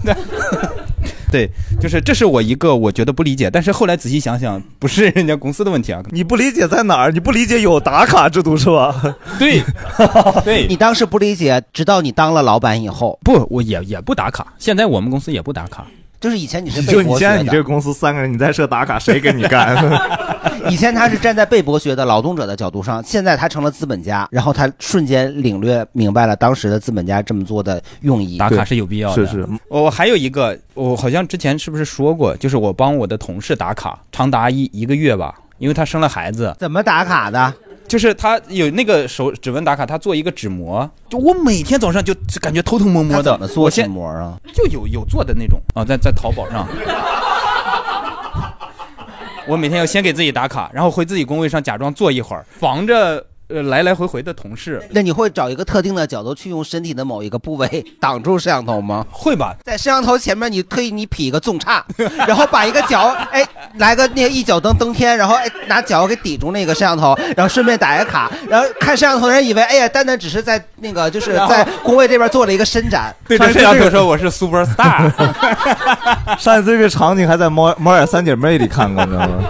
[1.34, 6.00] 对，就是这是我一个我觉得不理解，但是后来仔细想想，不是人家公司的问题啊。
[6.10, 7.10] 你不理解在哪儿？
[7.10, 8.94] 你不理解有打卡制度是吧？
[9.36, 9.60] 对，
[10.44, 14.46] 对你当时不理解，直到你当了老板以后，不，我也也不打卡。
[14.58, 15.84] 现在我们公司也不打卡。
[16.24, 19.76] 就是以前你是被就你现在你这个公司三个人，你在设打卡，谁给你干？
[20.70, 28.38] 以前他是站在被剥削的劳动者的角度上，现在他成了资本家，然后他瞬间领略明白了当时的资本家这么做的用意。
[28.38, 29.26] 打卡是有必要的。
[29.26, 36.56] 是是，我还有一个，我好像之前是不是说过，就是我帮我的同事打卡，长达一一个月吧，因为他生了孩子。
[36.58, 37.52] 怎么打卡的？
[37.86, 43.22] 就是他有那个手指纹打卡，他做一个纸模，就我每天早上就就感觉偷偷摸摸的。
[43.22, 44.36] 怎么做我先纸膜啊？
[44.54, 46.66] 就有有做的那种啊，在在淘宝上。
[49.46, 54.82] 我每天要先给自己打卡，然后回自己工位上假装坐一会儿，防着呃来来回回的同事。
[54.90, 59.06] 那你会找一个特定的角度去用身体的某一个部位 挡住摄像头吗？
[59.10, 61.84] 会吧，在摄像头前面，你特意你劈一个纵叉，
[62.26, 75.12] 然后把一个脚哎来个那个一脚蹬蹬天，然后哎拿脚给抵住那个摄像头，然后顺便打一个卡，然后看摄像头的人以为哎呀丹丹只是在那个就是在工位这边做了一个伸展，对着摄像头说我是 super star。
[76.38, 79.44] 上一次这个场景还在猫猫眼三姐妹里看过，你知道吗？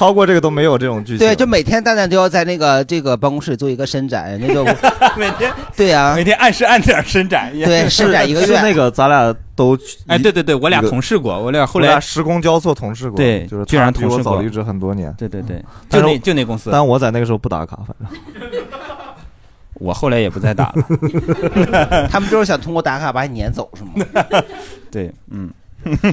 [0.00, 1.18] 超过这个都没有这种剧情。
[1.18, 4.64] 对，就每天蛋蛋都要在那个这个办公室做一个伸展，人家就
[5.14, 7.52] 每天对呀、每天按时按点伸展。
[7.52, 15.14] 对 伸展一个月是那个咱俩都哎，对对对，我俩同事过，我俩后来我俩时空交错同事过，对就是居然他比同事早离职很多年。
[15.18, 16.70] 对对对，就那就那公司。
[16.72, 18.08] 但我在那个时候不打卡，反正
[19.74, 22.08] 我后来也不再打了。
[22.08, 23.90] 他们就是想通过打卡把你撵走，是吗？
[24.90, 25.50] 对，嗯，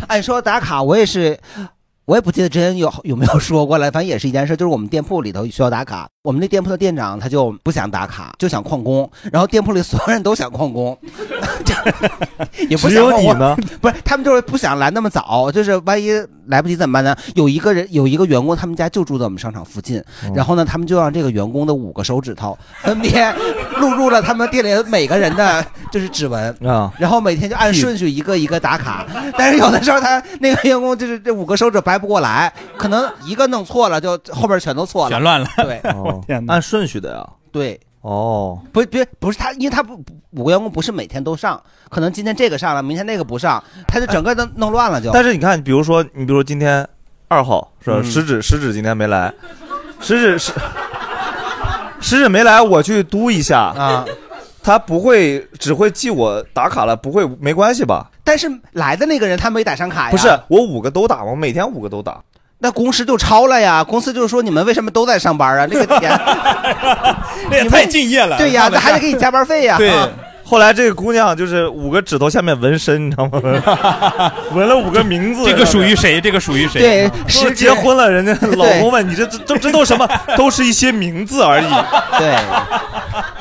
[0.10, 1.40] 按说打卡，我也是，
[2.08, 10.98] 我也不记得之前有有没有说过了，反正也是一件事，就是我们店铺里头需要打卡，我们那店铺的店长他就不想打卡，就想旷工， 然后店铺里所有人都想旷工，
[12.68, 13.56] 也不只想旷工有你呢？
[13.80, 16.12] 不是，他们就是不想来那么早，就是万一
[16.48, 17.16] 来不及怎么办呢？
[17.36, 23.34] 有一个人有一个员工，他们家就住在我们商场附近，哦然后呢，他们就让这个员工的五个手指头分别
[23.78, 29.06] 录入了他们店里每个人的就是指纹啊，然后每天就按顺序一个一个打卡。
[29.38, 35.48] 但是有的时候他那个员工就是这五个手指掰不过来，可能一个弄错了，就后边全都错了，全乱了。
[35.58, 35.82] 对，
[36.28, 37.28] 哦，按顺序的呀。
[37.52, 37.80] 对。
[38.02, 45.12] 哦，不别不是他，因为他不不五个员工不是每天都上，可能今天这个上了，明天那个不上，他就整个都弄乱了就。
[45.12, 46.88] 但是你看，比如说，你比如说今天
[47.28, 47.98] 二号是吧？
[48.00, 49.34] 嗯食指食指今天没来，
[50.00, 50.54] 食指是
[52.00, 54.06] 食指没来，我去嘟一下啊，
[54.64, 58.10] 他不会只会记我打卡了，不会没关系吧？
[58.24, 62.24] 但是来的那个人他没打上卡呀，不是，我五个都打，我每天五个都打。
[62.60, 63.84] 那公司就超了呀！
[63.84, 65.68] 公司就是说你们为什么都在上班啊？
[65.70, 66.20] 那个 钱
[67.52, 68.36] 那也太敬业了。
[68.38, 69.78] 对呀，那还得给你加班费呀。
[69.78, 70.10] 对啊，
[70.44, 73.40] 后来这个姑娘就是五个指头下面纹身，你知道吗？
[74.54, 75.46] 纹了五个名字。
[75.46, 76.20] 这个属于谁？
[76.20, 76.82] 这个属于谁？
[76.82, 80.10] 对说结婚了，人家老公问你这这这这都什么？
[80.36, 81.68] 都是一些名字而已。
[82.18, 82.36] 对，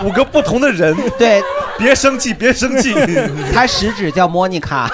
[0.07, 0.94] 五个不同的人。
[1.16, 1.42] 对，
[1.79, 2.94] 别生气，别生气。
[3.55, 4.90] 他食指叫莫妮卡，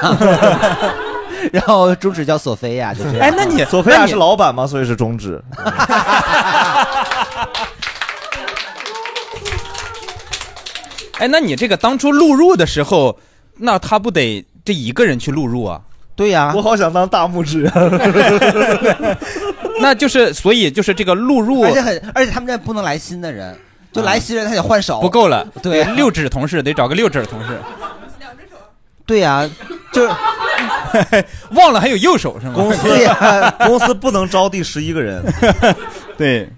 [1.52, 3.20] 然后中指叫索菲亚，就这样。
[3.20, 4.66] 哎，那你索菲亚是老板吗？
[4.66, 5.42] 所以是中指。
[11.18, 13.18] 哎，那你这个当初录入的时候，
[13.58, 15.80] 那他不得这一个人去录入啊？
[16.14, 17.72] 对呀、我好想当大拇指啊！
[19.80, 23.56] 那就是，所以就是这个录入，而且很，而且他们这不能来新的人，
[23.92, 25.46] 就来新人他得换手，不够了。
[25.62, 27.58] 对六指同事得找个六指同事。
[29.06, 29.48] 对呀、
[29.92, 30.12] 就是
[31.52, 32.52] 忘了还有右手是吗？
[32.54, 32.88] 公司
[33.66, 35.22] 公司不能招第十一个人。
[36.16, 36.48] 对，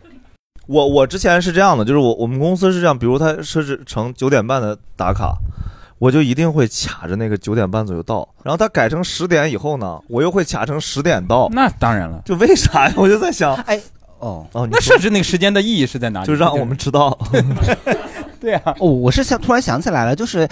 [0.67, 5.35] 我我之前是这样的，就是我我们公司是这样，比如他设置成九点半的打卡，
[5.99, 8.29] 我就一定会卡着那个九点半左右到。
[8.43, 11.49] 然后他改成十点以后呢，我又会卡成十点到。
[11.53, 12.95] 那当然了，就为啥呀？
[12.97, 13.81] 我就在想，哎，
[14.19, 16.27] 哦哦，那设置那个时间的意义是在哪里？
[16.27, 17.17] 就让我们知道。
[18.41, 20.47] 对啊，哦，我是想突然想起来了，就是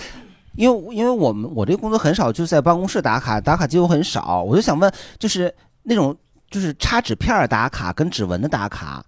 [0.54, 6.14] 因为因为我们我这个工作很少，就是在办公室打卡，打卡机会很少，我就想问，就是那种
[6.50, 9.04] 就是插纸片打卡跟指纹的打卡，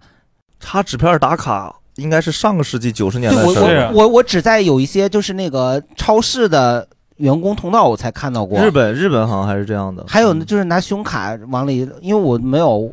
[0.59, 3.91] 插纸片打卡应该是上个世纪九十年代的事儿。
[3.93, 10.03] 我我我只在有一些就是那个超市的员工通道我才看到过，日本日本好像还是这样的。
[10.07, 12.91] 还有呢，就是拿胸卡往里，因为我没有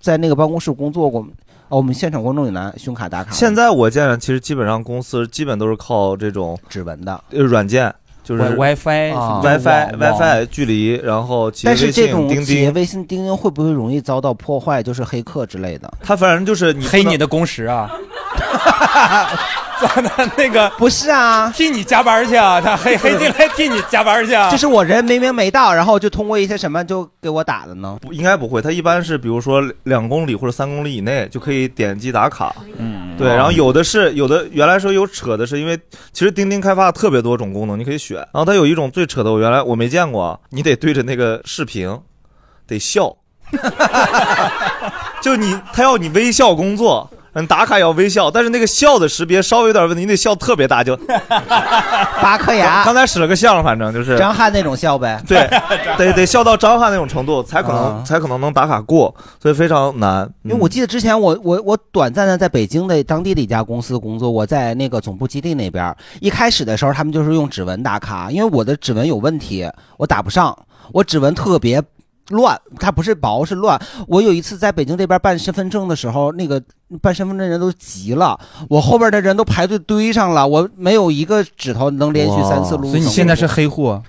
[0.00, 1.26] 在那个办公室工作过，
[1.68, 14.82] 哦，我们现场观众也拿胸卡打卡，现在我见其实基本上公司基本都是靠这种指纹的呃软件，就是 Wi- WiFi 啊 WiFi 网网 WiFi 距离，然后企业但是、这种钉企业钉，微信、钉钉会不会容易遭到破坏？
[14.82, 15.92] 就是黑客之类的。
[16.02, 17.90] 他反正就是你黑你的工时啊。
[20.36, 24.50] 那个 不是啊，替你加班去啊，他 黑黑进来替你加班去啊。
[24.50, 27.98] 就是我人明明没到，然后就通过一些什么就给我打的呢？
[28.00, 32.54] 不应该不会，他一般是比如说两公里或者三公里以内就可以点击打卡。
[32.78, 35.78] 嗯，对，然后有的是有的原来说有扯的是因为
[36.12, 38.16] 其实钉钉开发特别多种功能，你可以选。
[38.16, 41.98] 然后它有一种最扯的，我原来我没见过，你得对着那个视频
[42.66, 43.14] 得笑，
[45.22, 47.10] 就你他要你微笑工作。
[47.34, 50.96] 嗯，打卡要微笑，但是那个笑的识别稍微有点问题，你得笑特别大，就
[52.22, 52.84] 八颗牙。
[52.84, 55.20] 刚才使了个相，反正就是张翰那种笑呗。
[55.26, 55.48] 对，
[55.98, 60.28] 得得笑到张翰那种程度，才可能、啊才可能能打卡过，所以非常难。
[60.42, 65.94] 因为我记得之前我我我短暂的在北京的当地的一家公司工作，我在那个总部基地那边。
[66.20, 70.56] 一开始的时候，他们就是用指纹打卡，因为我的指纹有问题，我打不上，
[70.92, 71.82] 我指纹特别
[72.30, 73.80] 乱，它不是薄是乱。
[74.08, 76.62] 我有一次在北京这边办身份证的时候，那个
[77.00, 82.90] 办身份证人都急了，我后边的人都排队堆上了，我没有一个指头能连续三次录。
[82.90, 84.02] 所以你现在是黑户啊？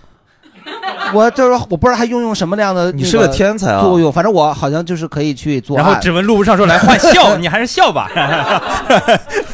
[1.13, 5.77] 我就是我不知道他运用什么样的你是个天才啊作用，反正我好像就是可以去做。
[5.77, 8.09] 然后指纹录不上说来换笑，你还是笑吧。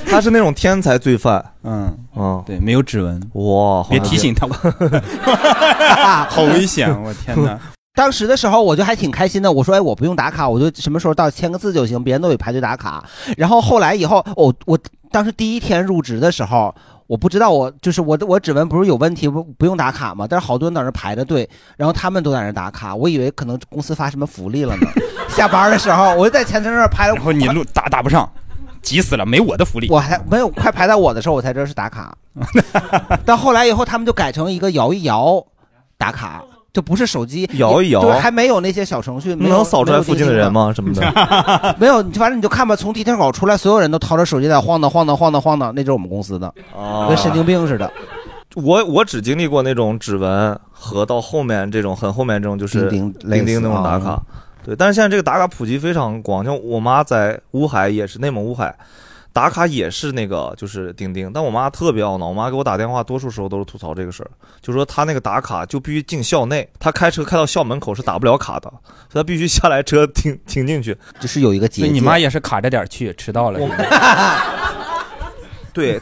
[0.09, 4.47] 他是那种天才罪犯，嗯嗯，对，没有指纹，哇，别提醒他，
[6.29, 6.89] 好危险！
[7.03, 7.59] 我天哪！
[7.93, 13.03] 当时的时候我就还挺开心的，我说哎，我不用打卡，我就什么时候到签个字就行，别人都得排队打卡。
[13.37, 14.79] 然后后来以后，我我
[15.11, 16.73] 当时第一天入职的时候，
[17.05, 20.25] 我不知道我就是我的我指纹不是有问题不不用打卡吗？
[20.29, 24.87] 但是好多人在那排着队，然后他们都在那打卡，我以为可能公司发什么福利了呢。
[25.27, 28.29] 下班的时候，我就在前台那儿排了，然后你录打打不上，
[28.81, 29.89] 急死了，没我的福利。
[29.89, 32.15] 我还没有快排到我的时候，我才知道是打卡。
[33.25, 35.45] 到后来以后，他们就改成一个摇一摇
[35.97, 36.41] 打卡，
[36.73, 40.71] 就不是手机摇一摇就是还没有那些小程序，没有能扫出来附近的人吗？
[40.73, 41.75] 什么的？
[41.77, 47.91] 没有，你反正你就看吧，从地铁口出来，所有人都掏着手机在晃荡晃荡晃荡晃荡，那就是我们公司的，哦跟神经病似的。
[48.55, 54.21] 我我只经历过那种指纹和到后面这种很后面这种就是钉钉钉钉那种打卡，
[54.65, 54.75] 对。
[54.75, 58.75] 但是现在这个打卡普及非常广，像我妈在乌海也是内蒙乌海。
[59.33, 62.27] 打卡也是那个，就是钉钉，但我妈特别懊恼。
[62.27, 68.69] 我妈给我打电话，多数时候都是吐槽这个事儿，就说她那个打卡就必须进校内，她开车开到校门口是打不了卡的，
[69.09, 70.97] 所以她必须下来车停停进去。
[71.19, 73.59] 就是有一个节你妈也是卡着点儿去，迟到了。
[75.73, 75.97] 对，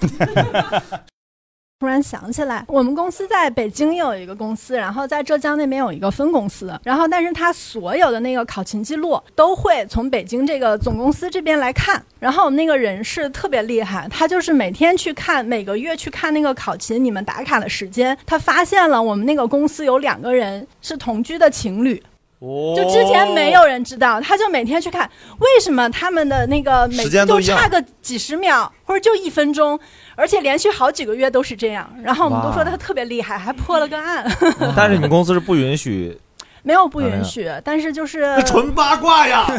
[1.82, 22.04] 突然想起来，我们公司在北京有一个公司，然后在浙江那边有一个分公司，然后但是他所有的那个考勤记录都会从北京这个总公司这边来看，然后我们那个人事特别厉害，他就是每天去看，每个月去看那个考勤你们打卡的时间，他发现了我们那个公司有两个人是同居的情侣。
[22.42, 25.10] 就之前没有人知道，他就每天去看，
[25.40, 29.78] 为什么他们的那个每都差个几十秒或者就一分钟，
[30.16, 31.90] 而且连续好几个月都是这样。
[32.02, 34.26] 然后我们都说他特别厉害，还破了个案。
[34.76, 36.18] 但是你们公司是不允许，
[36.64, 39.46] 没有不允许，但是就是纯八卦呀。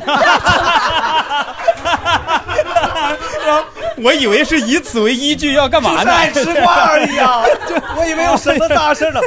[4.03, 6.11] 我以为是以此为依据要干嘛呢？
[6.11, 7.45] 爱吃瓜而已啊！
[7.69, 9.21] 就 我以为有什么大事呢。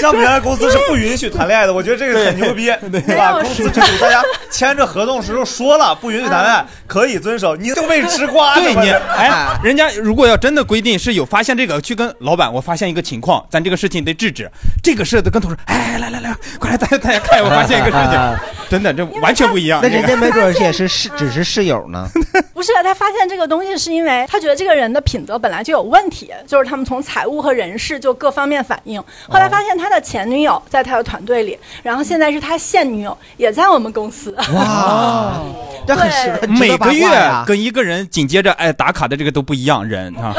[0.00, 3.32] 像我们原来公司是不允许谈恋爱的，我觉得这个很牛逼， 对吧？
[3.32, 14.50] 公司制度大家签着合同时候说了不允许谈恋爱，可以遵守，你就被吃瓜对你， 哎，人家如果要真的规定是有发现这个，去跟老板，我发现一个情况，咱这个事情得制止。
[14.82, 18.38] 这个事得跟同事，哎，来来来，快来大家大家看，我发现一个事情，
[18.70, 19.80] 真的这完全不一样。
[19.82, 22.08] 那人家没准也是室，只是室友呢。
[22.54, 29.02] 不是他发现这个东西，是因为他觉得这个人的品德本来就有问题，就是他们从财务和人事就各方面反映。
[29.28, 34.34] 后来发现他的前女友在他的团队里，然后现在是他现女友也在我们公司。
[34.54, 35.40] 哇，
[35.86, 37.44] 这很适合每个月呀。
[37.46, 40.34] 跟一个人紧接着哎打卡的这个都不一样人啊，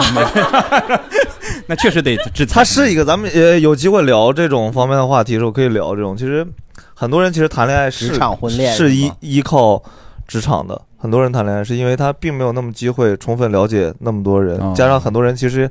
[1.67, 2.55] 那确实得制裁。
[2.55, 6.15] 他是一个，咱们呃有机会聊这种方面的话题的时候，可以聊这种。
[6.15, 6.45] 其实
[6.93, 9.81] 很多人其实谈恋爱是职场婚恋是依依靠
[10.27, 10.79] 职场的。
[10.97, 15.69] 很多人谈恋爱是因为他并没有那么机会充分了解那么多人，哦加上很多人其实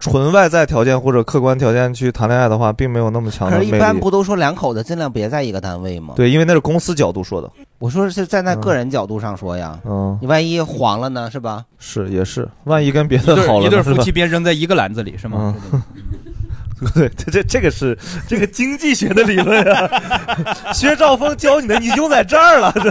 [0.00, 3.70] 纯外在条件或者客观条件去谈恋爱的话，并没有那么强可的魅力。
[3.70, 6.14] 是一般不都说两口子尽量别在一个单位吗？
[6.16, 7.48] 对，因为那是公司角度说的。
[7.78, 11.64] 我说是站在个人角度上说呀，嗯，你万一黄了呢，是吧？
[11.78, 15.54] 是也是，万一跟别的好了呢，一对夫妻别扔在一个篮子里是吗？
[16.94, 17.96] 对，这这这个是
[18.26, 19.90] 这个经济学的理论啊，
[20.72, 22.90] 薛兆丰教你的，你用在这儿了，这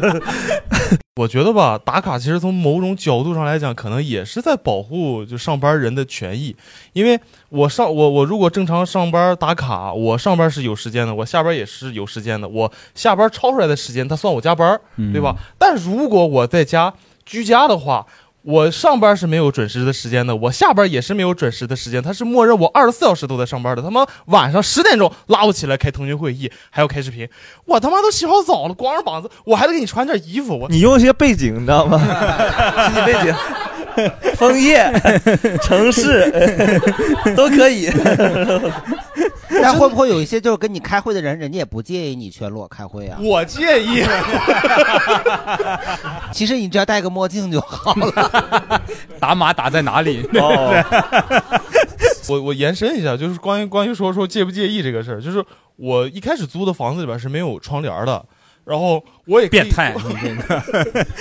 [1.19, 6.55] 我觉得吧，打卡其实从某种角度上来讲，可能也是在保护就上班人的权益。
[6.93, 15.35] 因为我上我我如果正常上班打卡，我上班是有时间的，我下班也是有时间的，我下班超出来的时间，他算我加班，嗯对吧？
[15.57, 16.93] 但如果我在家
[17.25, 18.07] 居家的话，
[18.41, 23.81] 我上班是没有准时的时间的，我下班也是没有准时的时间，他是默认我二十四小时都在上班的。
[23.81, 27.27] 他妈晚上十点钟拉我起来开腾讯会议，还要开视频，
[27.65, 31.99] 我他妈都洗好澡了，光着膀子，我还得给你穿件衣服，我你用一些背景，你知道吗？
[33.05, 33.35] 背景，
[34.35, 34.89] 枫叶、
[35.61, 36.31] 城市
[37.35, 37.89] 都可以。
[39.49, 43.17] 但会不会有一些就是跟你开会的人，人家也不介意你全裸开会啊？
[43.21, 44.03] 我介意。
[46.31, 48.81] 其实你只要戴个墨镜就好了。
[49.19, 50.21] 打码打在哪里？
[50.33, 50.83] 哦
[52.29, 55.43] 我 我延伸一下，就是关于关于说说介不介意这个事儿，就是
[55.77, 58.23] 我一开始租的房子里边是没有窗帘的，
[58.65, 59.95] 然后我也变态，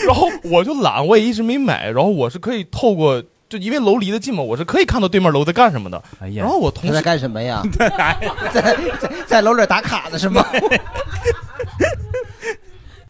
[0.07, 3.23] 然后我就懒，我也一直没买，然后我是可以透过。
[3.49, 6.03] 就因为楼离得近嘛，我是可以看到对面楼在干什么的。
[6.21, 7.63] 哎呀然后我同事他在干什么呀？
[8.53, 10.45] 在在在楼里打卡呢是吗？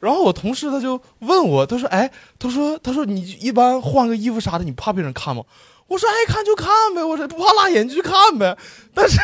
[0.00, 2.08] 然后我同事他就问我，他说：“哎，
[2.38, 5.42] 他说他说你一般换个衣服啥的，你怕被人看吗？”
[5.88, 8.56] 我说：“爱看就看呗，我说不怕辣眼就去看呗。”
[8.94, 9.18] 但是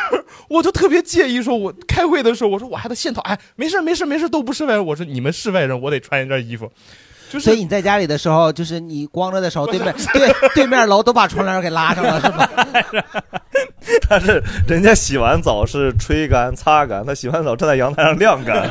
[0.49, 4.85] 我就特别介意，说我开会的时候，我说我还得现套，哎，没事没事没事，都不是外人。
[4.85, 6.69] 我说你们是外人，我得穿一件衣服。
[7.35, 12.49] 就是所以你在家里的时候，就是你光着的时候，对面对对面楼都把窗帘给拉上了，是吧？
[14.09, 18.71] 他是人家洗完澡是吹干、擦干，他洗完澡站在阳台上晾干。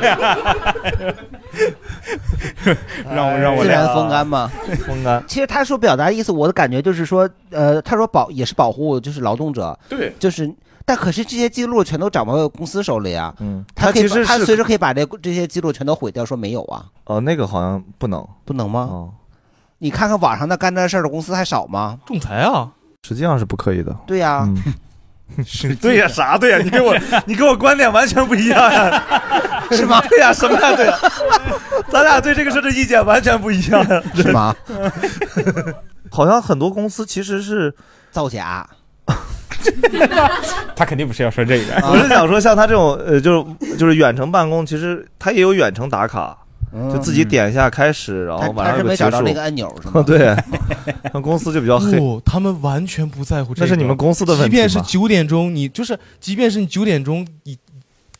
[3.14, 4.50] 让我让我自然来风干嘛，
[4.86, 5.22] 风干。
[5.28, 10.50] 其实他说表达意思，我的感觉就是说，呃，他说保也是保护就是劳动者，对，就是。
[10.86, 18.80] 但可是这些记录全都掌握在公司手里啊，嗯，他可以他其实他随时可以把这这些记录全都毁掉，说没有啊，哦，那个好像不能，不能吗？
[18.90, 19.10] 哦，
[19.78, 21.98] 你看看网上那干这事儿的公司还少吗？
[22.06, 22.70] 仲裁啊，
[23.02, 23.96] 实际上是不可以的。
[24.06, 24.56] 对呀、嗯，
[25.80, 26.58] 对呀，啥对呀？
[26.62, 29.02] 你跟我 你跟我观点完全不一样呀，
[29.70, 30.02] 是吗？
[30.10, 30.76] 对呀，什么呀？
[30.76, 30.98] 对呀，
[31.90, 34.54] 咱俩对这个事儿的意见完全不一样呀，是吗？
[36.10, 37.74] 好像很多公司其实是
[38.10, 38.68] 造假。
[40.76, 46.36] 他肯定不是要说这个， 我是想说，像他这种呃，就是就是远程办公，其实他也有远程打卡，
[46.92, 49.10] 就自己点一下开始，然后晚上有个结束。
[49.10, 50.34] 他是没找到那个按钮是吗 对，
[51.12, 51.98] 那公司就比较黑。
[51.98, 53.66] 不，他们完全不在乎这个。
[53.66, 57.56] 那是你们公司的问题即便是九点钟，你就是，即便是你九点钟你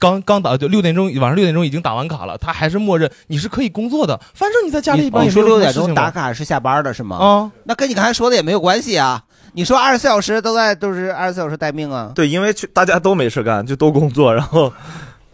[0.04, 4.20] 刚刚打，就六点钟晚上六点钟已经打完卡了，他还是默认你是可以工作的。
[4.34, 7.16] 反正你在家里一般你说也没有六点钟打卡是下班的是吗？
[7.16, 9.24] 啊，那跟你刚才说的也没有关系啊。
[9.54, 12.12] 你说二十四小时都在都是二十四小时待命啊？
[12.14, 14.70] 对，因为去大家都没事干，就都工作，然后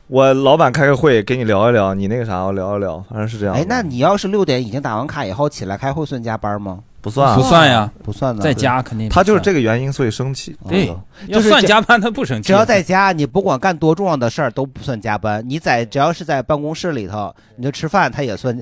[0.07, 3.57] 我老板开个会，给你聊一聊，你那个啥，我聊一聊，反正是这样。
[3.57, 6.81] 哎，那你要是六点已经打完卡以后起来开会，算加班吗？
[7.01, 8.43] 不算啊不算呀不算的。
[8.43, 10.57] 在家肯定他就是这个原因，所以生气。
[10.69, 15.43] 对哦要算加班他不生气只要在家，你不管干多重要的事儿都不算加班。
[15.49, 18.59] 你在只要是在办公室里头，你就吃饭，他也算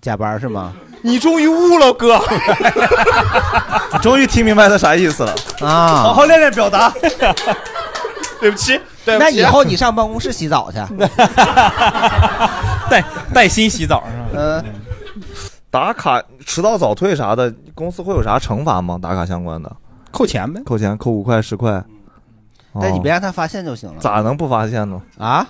[0.00, 0.72] 加班是吗？
[1.02, 2.20] 你终于悟了，哥。
[3.92, 6.02] 你终于听明白他啥意思了啊！
[6.02, 6.92] 好好练练表达。
[8.40, 10.78] 对不起，对不起那以后你上办公室洗澡去。
[12.90, 14.28] 带带薪洗澡是吧？
[14.34, 14.64] 嗯，
[15.74, 18.96] 打卡迟到早退啥的，公司会有啥惩罚吗？
[19.02, 19.76] 打卡相关的，
[20.12, 21.82] 扣钱呗，扣钱，扣五块十块。
[22.80, 23.96] 但你别哦让他发现就行了。
[23.98, 25.02] 咋能不发现呢？
[25.18, 25.44] 啊！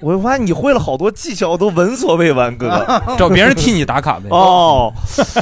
[0.00, 3.02] 我发现你会了好多技巧，都闻所未闻，哥哥。
[3.16, 4.26] 找别人替你打卡呗。
[4.30, 4.92] 哦，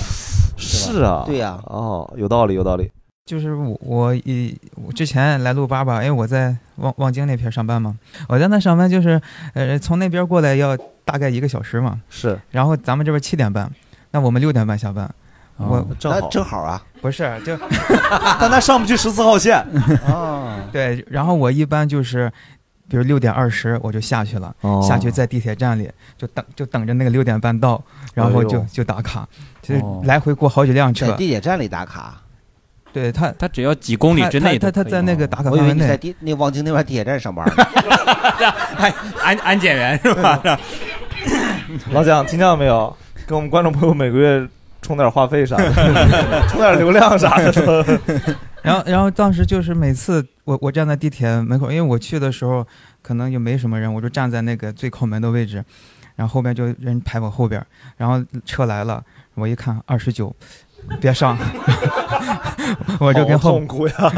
[0.59, 2.91] 是啊，对呀哦，有道理，有道理。
[3.25, 7.97] 就是我我一我之前来录八八，因为我在望望京那片上班嘛，
[8.29, 9.19] 我在那上班就是
[9.55, 10.77] 呃从那边过来要
[11.07, 13.71] 大概一个小时嘛，是，然后咱们这边七点半，
[14.15, 15.13] 那我们六点半下班，
[15.57, 16.81] 我正好正好啊。
[17.03, 17.59] 不是就，
[18.39, 19.59] 但他上不去十四号线。
[20.07, 22.33] 哦，对，然后我一般就是。
[22.87, 29.27] 比如六点二十我就下去了，哦下去在地铁站里就等就等着那个六点半到，然后就、哎就打卡，
[29.63, 31.07] 就来回过好几辆车。
[31.07, 32.21] 在地铁站里打卡。
[32.93, 35.97] 对他，他只要几公里之内他他他在那个打卡范围我以为你在内。
[35.97, 37.45] 地那望京那边地铁站上班。
[39.25, 40.39] 安安检员是吧？
[41.91, 42.95] 老蒋听到没有？
[43.27, 44.47] 给我们观众朋友每个月
[44.83, 45.73] 充点话费啥的，
[46.49, 48.01] 充点流量啥的。
[48.61, 52.67] 然后，然后当时就是每次我我站在地铁门口，因为我去的时候
[53.03, 55.65] 可能就没什么人，我就站在那个最靠门的位置，
[56.17, 57.65] 然后后边就人排我后边，
[57.97, 59.03] 然后车来了，
[59.35, 60.35] 我一看二十九，
[61.01, 61.37] 别上，
[63.01, 63.55] 我就跟后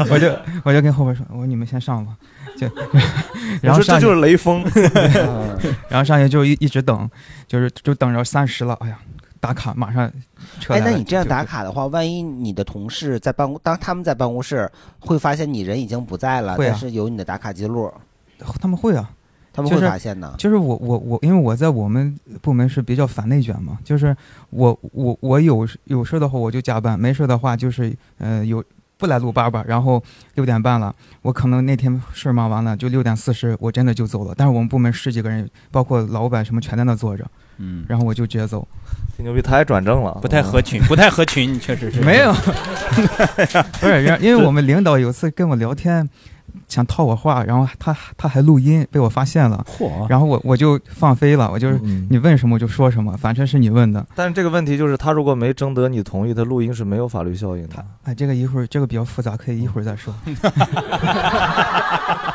[0.09, 0.33] 我就
[0.63, 2.13] 我就跟后边说，我说你们先上吧，
[2.57, 2.67] 就
[3.61, 4.63] 然后这就是雷锋
[5.87, 7.09] 然后上去就一一直等，
[7.47, 8.99] 就是就等着三十了，哎呀，
[9.39, 10.11] 打卡马上
[10.59, 10.79] 车哎。
[10.79, 17.91] 那你这样打卡的话，万一你的同事在办公，当他们在办公室会发现你人已经不在了，会啊但是有你的打卡记录，
[18.59, 19.09] 他们会啊，
[19.53, 20.33] 他们会发现的。
[20.37, 24.15] 就是我我我，因为我在我们部门是比较反内卷嘛，就是
[24.49, 28.63] 我我我有有事的话我就加班，没事的话就是呃有
[28.97, 30.03] 不来录八吧，然后
[30.35, 34.33] 六点半了，我可能那天事儿忙完了就六点四十，我真的就走了。
[34.35, 37.25] 但是我们部门十几个人，包括老板什么全在那坐着，
[37.57, 38.67] 嗯，然后我就直接走。
[39.15, 42.33] 挺牛逼，他还转正了，不太合群， 不太合群，你确实是没有，
[43.79, 46.07] 不是，因为我们领导有次跟我聊天，
[46.67, 54.05] 想套我话，然后他他还录音，被我发现了，嚯然后我我就放飞了，我就是嗯你问什么我就说什么，反正是你问的。
[54.15, 57.83] 但是这个问题就是，他如果没征得你同意，他录音是没有法律效应的。
[58.03, 60.13] 哎，这个一会儿这个比较复杂，可以一会儿再说。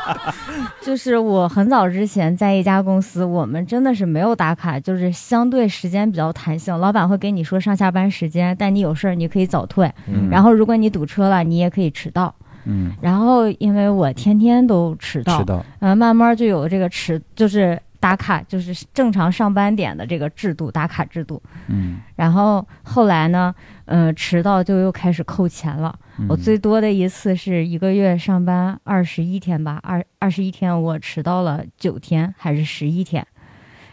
[0.82, 6.76] 就是我很早之前在一家公司，我们真的是没有打卡，就是相对时间比较弹性。
[6.78, 9.90] 老板会给你说上下班时间，但你有事儿你可以早退。
[10.08, 12.34] 嗯然后如果你堵车了，你也可以迟到。
[12.64, 21.42] 嗯，然后因为我天天都迟到，迟到呃，慢慢就有这个迟，就是打卡，就是正常上班点的这个制度，打卡制度。
[21.68, 23.54] 嗯，然后后来呢，
[23.84, 25.96] 呃，迟到就又开始扣钱了。
[26.18, 33.26] 嗯我最多的一次是一个月上班二十一天吧，二二十一天我迟到了九天还是十一天，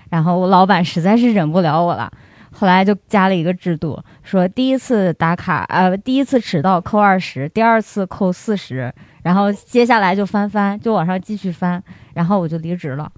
[0.10, 2.12] 然后我老板实在是忍不了我了。
[2.60, 8.94] 后来就加了一个制度，说第一次打卡，呃，第一次迟到扣二十，第二次扣四十，
[9.24, 11.82] 然后接下来就翻翻，就往上继续翻，
[12.14, 13.10] 然后我就离职了。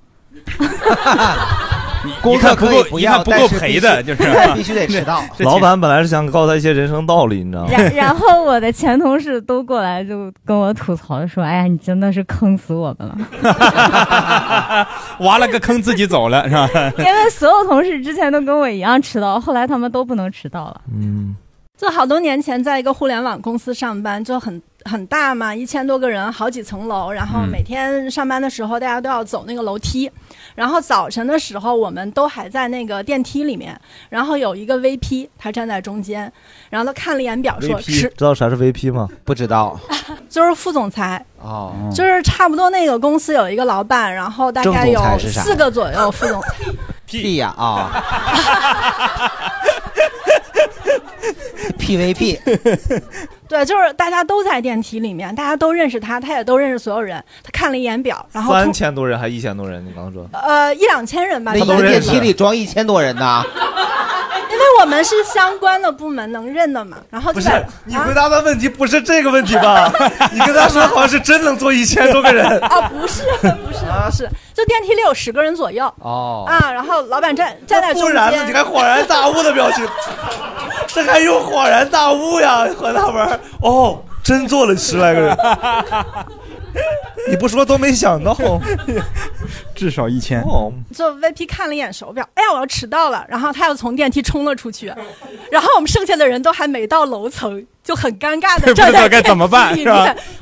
[2.21, 4.23] 工作可以不要，一看不够赔的，就是
[4.55, 5.21] 必须得迟到。
[5.39, 7.69] 老板本来是想告诉他一些人生道理，你知道吗？
[7.71, 13.17] 然然后我的前同事都过来就跟我吐槽说：“哎呀，你真的是坑死我们了。
[15.19, 20.81] 挖了个坑自己走了是吧？”因为所有同事之前都跟我一样迟到，后来他们都不能迟到了。
[20.93, 21.35] 嗯，
[21.77, 30.09] 就好多年前在一个互联网公司上班，就很很大嘛，一千多个人，好几层楼，然后嗯每天上班的时候，大家都要走那个楼梯，
[30.55, 33.79] 然后早晨的时候，我们都还在那个电梯里面，
[34.09, 36.31] 然后有一个 VP，他站在中间，
[36.69, 39.07] 然后他看了一眼表说 VP，知道啥是 VP 吗？
[39.23, 39.79] 不知道
[40.29, 41.23] 就是副总裁。
[41.43, 46.49] 哦，就是差不多那个公司有一个老板，然后大概有四个左右副总裁。
[47.07, 47.91] 屁呀啊
[51.79, 52.39] PVP
[53.47, 57.21] 对，就是大家都在电梯里面，大家都认识他，他也都认识所有人。
[57.43, 59.85] 他看了一眼表，然后三千多人还一千多人？
[59.85, 63.43] 你刚刚说呃一两千人吧，那一个电梯里装一千多人呢，
[64.79, 67.49] 我们是相关的部门能认的嘛，然后就是
[67.85, 69.91] 你回答的问题不是这个问题吧？
[70.31, 72.45] 你跟他说好像是真能坐一千多个人。
[72.61, 73.53] 啊，不是不是
[73.85, 75.85] 不是，就电梯里有十个人左右。
[75.99, 78.43] 哦啊，然后老板站站在中间，不然呢？
[78.45, 79.87] 你看恍然大悟的表情，
[80.87, 82.65] 这还用恍然大悟呀？
[82.77, 85.37] 何大文哦，真坐了十来个人，
[87.29, 88.35] 你不说都没想到，
[89.75, 90.41] 至少一千。
[90.41, 94.93] 哦，就 VP 看了一眼手表，哎呀，我要迟到了，然后他又从电梯冲了出去，
[95.51, 99.75] 然后我们剩下的人都还没到楼层，就很尴尬的 不知道站在该怎么办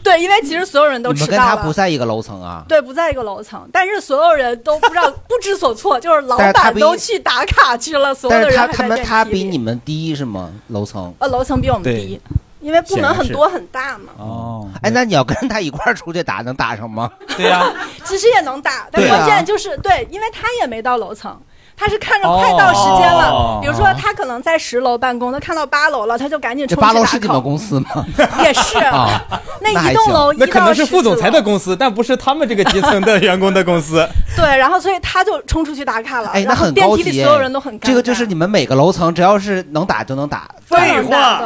[0.04, 2.64] 对，因为其实所有人都你们跟他迟到了，不在一个楼层啊？
[2.68, 9.44] 对，不在一个楼层，但是所有人都不知道不知所措，就是老板都去打卡去了，所有的人他们他电梯里。
[9.44, 10.50] 比你们低是吗？
[10.68, 11.14] 楼层？
[11.20, 12.20] 呃楼层比我们低，
[12.60, 14.14] 因为部门很多很大嘛。
[14.18, 17.12] 哦，哎，那你要跟他一块儿出去打，能打上吗？
[17.38, 17.72] 对呀、
[18.04, 21.40] 其实也能打，但对啊关键就是对，因为他也没到楼层。
[21.80, 27.42] 他是看着快到时间了，哦比如说他可能在十楼办公，他看到八楼了，他就赶紧这冲去打八楼是你们口。
[27.42, 28.06] 公司吗？
[28.44, 29.22] 也是，啊，
[29.62, 34.06] 那一栋楼一那可能是十副总裁的公司，但不是他们这个阶层的员工的公司。
[34.36, 37.88] 对，然后所以他就冲出去打卡了，哎，那然后很高级耶电梯里所有人都很尴尬。
[37.88, 40.50] 这个就是你们每个楼层只要是能打就能打。
[40.66, 41.42] 废话，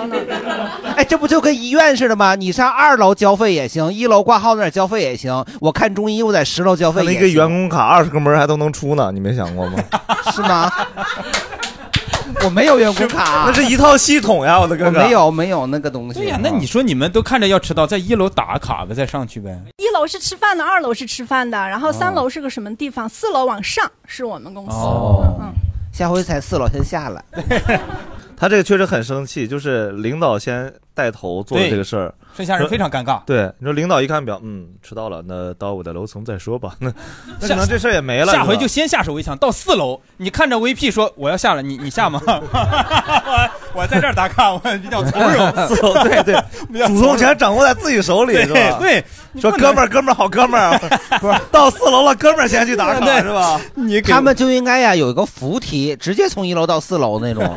[0.97, 2.35] 哎，这不就跟医院似的吗？
[2.35, 5.45] 你上二楼交费也行，一楼挂号那儿交费也行。
[5.61, 9.79] 我看中医，我在十楼交费他那个也行员工卡二十个门还都能出呢，你没想过吗？
[10.31, 10.71] 是吗？
[12.43, 14.99] 我没有员工卡，那是一套系统呀，我的哥哥。
[14.99, 16.19] 我没有没有那个东西。
[16.19, 19.61] 对呀、那你说你们都看着要迟到，在一楼打卡呗，再上去呗。
[19.77, 23.07] 一楼是吃饭的，二楼是吃饭的，然后三哦楼是个什么地方？
[23.07, 24.71] 四楼往上是我们公司。
[24.71, 25.53] 哦嗯，
[25.91, 27.23] 下回才四楼先下来。
[28.35, 33.21] 他这个确实很生气，就是领导先带头做的这个事儿，剩下人非常尴尬。
[33.25, 36.73] 对，你说领导一看表，嗯，迟到了，那到我的楼层再说吧。
[36.79, 36.91] 那
[37.39, 38.31] 那可能这事儿也没了。
[38.33, 42.21] 下回就先下手为强，到四楼，你看着 VP 说我要下了，你你下吗？
[42.27, 43.49] 我
[43.83, 45.67] 我在这儿打卡，我比较从容。
[45.67, 48.77] 四楼对对，主动权掌握在自己手里是吧？
[48.79, 49.03] 对，
[49.39, 50.77] 说哥们儿哥们儿好哥们儿，
[51.19, 53.59] 不是到四楼了，哥们儿先去打卡是吧？
[53.75, 57.55] 你他们就应该呀有一个扶梯，直接从一楼到四楼那种，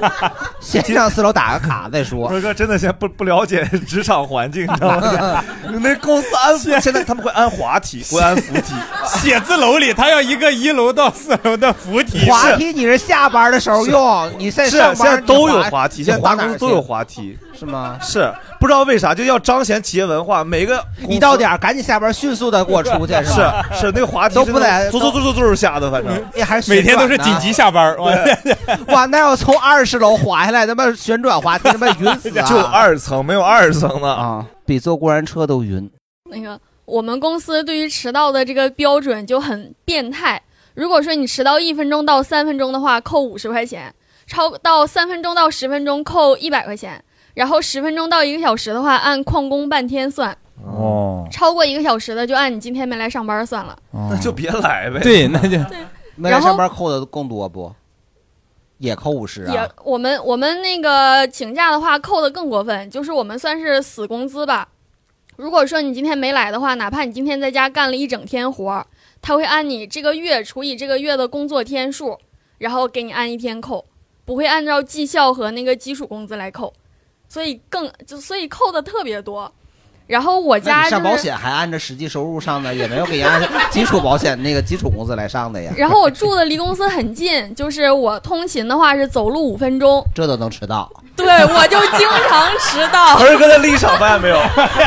[0.61, 2.29] 先上四楼打个卡再说。
[2.29, 5.45] 说哥真的先不不了解职场环境，你知道吗？
[5.81, 8.75] 那公司安扶，现在他们会安滑梯，会安扶梯。
[9.21, 12.29] 写字楼里，他要一个一楼到四楼的扶梯。
[12.29, 17.97] 滑梯你是下班的时候用，你在是上班现在都有滑梯，现在大公司都有滑梯，是吗？
[18.01, 23.67] 是不知道为啥就要彰显企业文化，每个一到点儿赶紧下班，迅速的给我出去， 是吧？
[23.73, 27.97] 是那个滑梯都不在，嗖嗖嗖嗖嗖下的，反正也还是每天都是紧急下班。
[28.89, 32.47] 哇，那要从二十楼滑下来，他妈旋转滑梯，他妈晕死啊！
[32.49, 35.91] 就二层没有二层的啊，比坐过山车都晕。
[36.31, 40.41] 那个我们公司对于迟到的这个标准就很变态。
[40.75, 43.91] 如果说你迟到一分钟到三分钟的话，扣五十块钱；
[44.27, 46.93] 超到三分钟到十分钟扣一百块钱；
[47.37, 50.35] 然后十分钟到一个小时的话，按旷工半天算；
[50.65, 53.79] 哦，超过一个小时的就按你今天没来上班算了。
[53.93, 55.01] 那就别来呗。
[55.01, 55.59] 对，那就
[56.15, 57.71] 没来上班扣的更多不？
[58.79, 59.69] 也扣五十啊也啊？
[59.85, 64.69] 我们我们那个请假的话扣的更过分，就是我们算是死工资吧。
[65.37, 68.87] 如果说你今天没来的话，哪怕你今天在家干了一整天活儿，
[69.21, 72.19] 他会按你这个月除以这个月的工作天数，
[72.57, 73.85] 然后给你按一天扣，
[74.25, 76.73] 不会按照绩效和那个基础工资来扣，
[77.29, 79.51] 所以更就所以扣的特别多。
[80.07, 85.73] 然后我家、就是、上保险还按照实际收入上的，也没有给人按基础保险那个基础工资来上的呀。
[85.77, 90.01] 然后我住的离公司很近，就是我通勤的话是走路五分钟。
[90.15, 90.89] 这都能迟到？
[91.17, 93.17] 对，我就经常迟到。
[93.19, 94.39] 儿哥的立场发现没有？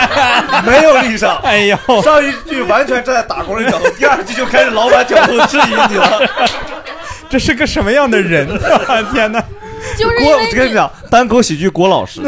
[0.65, 1.37] 没有立场。
[1.43, 6.21] 哎呦，上一句完全站在打工人角度，第二句就开始老板角度质疑你了。
[7.29, 8.47] 这是个什么样的人？
[9.11, 9.43] 天哪！
[9.97, 12.21] 就是因郭，为我跟你讲，单口喜剧郭老师，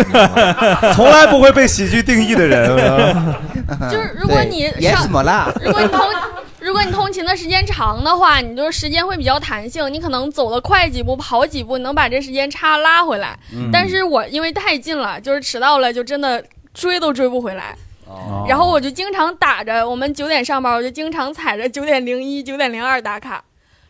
[0.93, 2.67] 从来不会被喜剧定义的人。
[3.89, 5.51] 就是如果你也上怎么了？
[5.61, 5.99] 如果你通
[6.59, 13.37] 如果你通勤的时间长的话，你就是时间会比较弹性，你可能走得快几步，跑几步，你能把这时间差拉回来。
[13.53, 16.43] 嗯但是我因为太近了，就是迟到了，就真的
[16.73, 17.75] 追都追不回来。
[18.05, 23.43] 哦然后我就经常打着我们九点上班，我就经常踩着九点零一、九点零二打卡。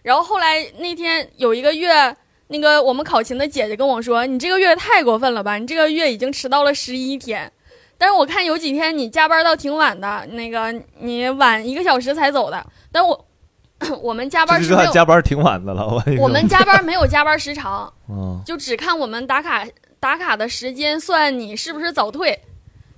[0.04, 2.16] 然后后来那天有一个月，
[2.52, 5.58] 那个我们考勤的姐姐跟我说：“你这个月太过分了吧？
[5.58, 7.50] 你这个月已经迟到了十一天。”
[7.98, 12.66] 但是我看有几天你加班到挺晚的，那个你晚一个小时才走的。
[12.92, 13.26] 但我
[14.02, 16.04] 我们加班这就是没有，加班挺晚的了。
[16.20, 19.66] 我们加班没有加班时长， 嗯就只看我们打卡
[20.00, 22.38] 打卡的时间算你是不是早退，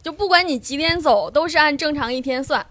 [0.01, 2.65] 就不管你几点走，都是按正常一天算。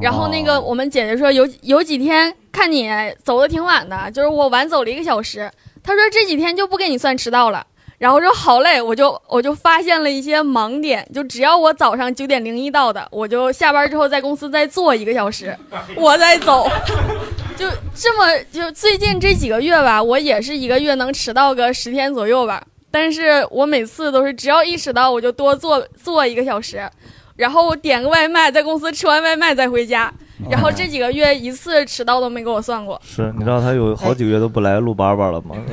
[0.00, 2.90] 然后那个我们姐姐说有有几天看你
[3.22, 5.50] 走的挺晚的，就是我晚走了一个小时，
[5.84, 7.64] 他说这几天就不给你算迟到了。
[7.96, 15.56] 然后说好嘞，我就我就发现了一些盲点，就只要我早上九点零一到的，我就下班之后在公司再坐一个小时，
[15.96, 16.68] 我再走。
[17.56, 22.62] 就这么就最近这几个月吧，我也是一个月能迟到个十天左右吧。
[22.90, 26.90] 但是我每次都是只要一迟到，我就多坐坐一个小时，
[27.36, 30.12] 然后我点个外卖，在公司吃完外卖再回家。
[30.50, 33.00] 然后这几个月一次迟到都没给我算过。
[33.04, 35.54] 是，你知道他有好几个月都不来录叭叭了吗？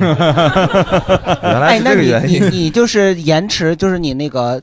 [1.42, 2.42] 原来哎，是那你这个原因。
[2.42, 4.62] 你你就是延迟，就是你那个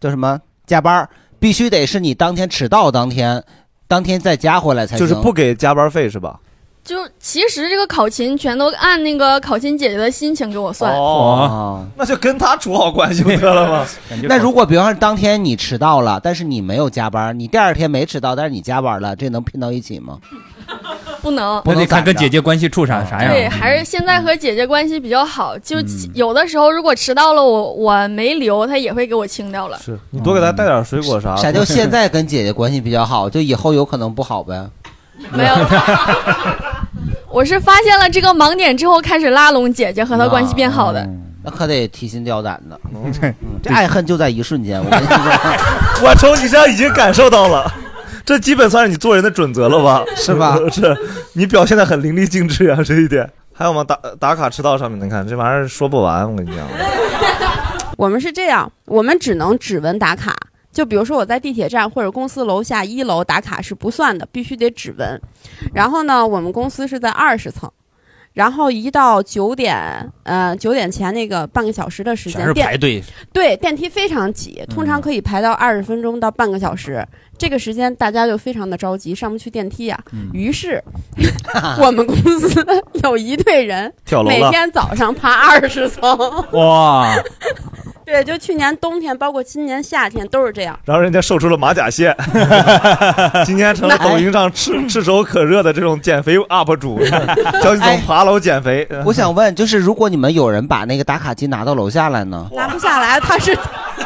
[0.00, 1.08] 叫什么加班儿，
[1.38, 3.42] 必须得是你当天迟到当天，
[3.86, 5.06] 当天再加回来才行。
[5.06, 6.40] 就是不给加班费是吧？
[6.88, 10.90] 就其实这个考勤全都按那个考勤姐姐的心情给我算。
[10.94, 13.86] 哦，那就跟他处好关系不得了吗？
[14.24, 20.16] 那如果比方说当天你迟到了，但是你没有加班，你第二天没迟到，但是你加班了，这能拼到一起吗？
[21.20, 23.30] 不能，那得看跟姐姐关系处啥啥样。
[23.34, 25.58] 对，还是现在和姐姐关系比较好。
[25.58, 29.78] 就嗯有的时候如果迟到了，我我没留，她也会给我清掉了。
[29.84, 31.36] 是你多给她带点水果啥。
[31.36, 33.28] 啥叫现在跟姐姐关系比较好？
[33.28, 34.66] 就以后有可能不好呗？
[35.32, 35.54] 没有，
[37.38, 41.08] 我是发现了这个盲点之后，开始拉拢姐姐，和她关系变好的。
[41.44, 42.80] 那可得提心吊胆的。
[42.92, 43.12] 嗯
[43.62, 44.84] 这爱恨就在一瞬间。
[44.84, 47.72] 我跟你说， 我从你身上已经感受到了，
[48.26, 50.02] 这基本算是你做人的准则了吧？
[50.16, 50.96] 是吧是
[51.34, 53.30] 你表现的很淋漓尽致啊，这一点。
[53.54, 53.84] 还有吗？
[53.84, 56.66] 打打卡迟到上面，你看这玩意儿说不完，我跟你讲。
[57.96, 60.34] 我们是这样，我们只能指纹打卡。
[60.78, 65.20] 就比如说我在地铁站或者公司楼下一楼打卡是不算的，必须得指纹。
[65.74, 67.68] 然后呢，我们公司是在二十层，
[68.32, 73.02] 然后一到九点，呃，九点前那个半个小时的时间，排队。
[73.32, 77.04] 对，电梯非常挤，通常可以排到二十分钟到半个小时。
[77.36, 79.98] 这个时间大家就非常的着急，上不去电梯呀、
[80.32, 80.80] 于是，
[81.80, 82.64] 我们公司
[83.02, 86.16] 有一队人跳楼每天早上爬二十层。
[86.52, 87.12] 哇，
[88.08, 90.78] 对，就去年冬天，包括今年夏天都是这样。
[90.86, 92.16] 然后人家瘦出了马甲线，
[93.44, 96.98] 今天成了抖音上炙炙手可热的这种减肥 UP 主，
[97.62, 98.88] 教你怎么爬楼减肥。
[99.04, 102.48] 我想问，就是如果你们有人把那个打卡机拿到楼下来呢？
[102.54, 103.54] 拿不下来，他是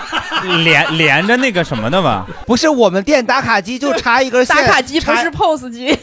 [0.64, 2.26] 连连着那个什么的吧？
[2.44, 5.96] 不是我们店打卡机就 插一根线，打卡机不是 POS 机。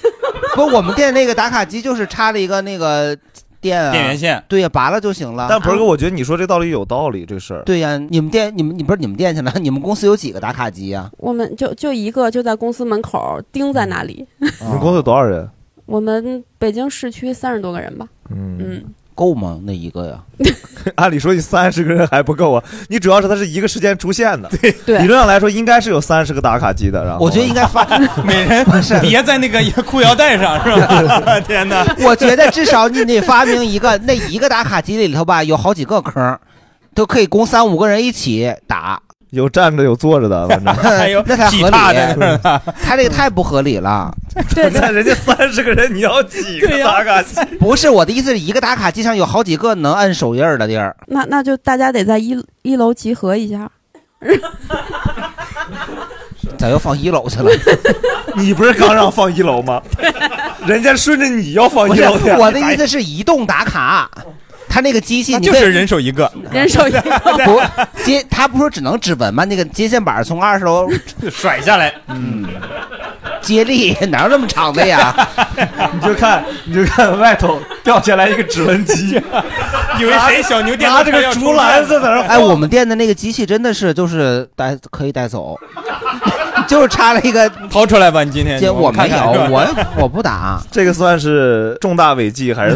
[0.56, 3.14] 不，我们店那个打卡机就是插了一个那个
[3.62, 5.48] 电啊，电源线，对呀，拔了就行了。
[5.50, 7.64] 但博哥，我觉得你说这道理有道理，这事儿。
[7.64, 9.52] 对呀，你们店你们你不是你们店去了？
[9.60, 11.10] 你们公司有几个打卡机呀？
[11.18, 14.26] 我们就就一个就在公司门口钉在那里。
[14.40, 15.50] 你们公司有多少人？
[15.86, 18.08] 我们北京市区三十多个人吧。
[18.30, 18.84] 嗯，
[19.20, 19.60] 够吗？
[19.66, 20.18] 那一个呀？
[20.96, 24.50] 按理说你三十个人还不够啊，你主要是它是一个时间出现的。
[24.62, 27.04] 对理论上来说应该是有三十个打卡机的。
[27.04, 27.86] 然后我觉得应该发，
[28.24, 28.66] 每人
[29.04, 30.72] 别在那个裤腰带上是
[31.06, 31.38] 吧？
[31.42, 31.86] 天哪！
[32.00, 36.40] 我觉得至少你得发明一个，那一个打卡机里头吧，有好几个坑，
[36.96, 39.02] 都可以供三五个人一起打。
[39.32, 40.76] 有站着有坐着的，反正
[41.26, 41.76] 那才合理。
[42.84, 44.12] 他这个太不合理了。
[44.56, 47.36] 对，那人家三十个人，你要几个打卡机？
[47.60, 50.96] 不是我的意思，是一个打卡机上有好几个能按手印的地儿。
[51.08, 53.70] 那那就大家得在一一楼集合一下。
[56.58, 57.50] 咋又放一楼去了？
[58.36, 59.82] 你不是刚让放一楼吗？
[60.66, 62.30] 人家顺着你要放一楼去。
[62.32, 64.10] 我的意思是移动打卡，
[64.70, 67.02] 他那个机器你就是人手一个，人手一个。
[67.44, 67.60] 不
[68.04, 69.44] 接，他不说只能指纹吗？
[69.46, 70.88] 那个接线板从二十楼
[71.32, 72.46] 甩下来，嗯，
[73.42, 75.14] 接力哪有那么长的呀？
[75.94, 79.22] 你就看，你就看外头掉下来一个指纹机，
[80.00, 85.58] 以为谁小牛电拿这个竹篮子在那儿哎，我们店的那个机器真的是就是带可以带走，
[86.68, 89.68] 就是插了一个掏出来吧，你今天这我没有，看看我
[89.98, 90.62] 我不打。
[90.72, 92.76] 这个算是重大违纪还是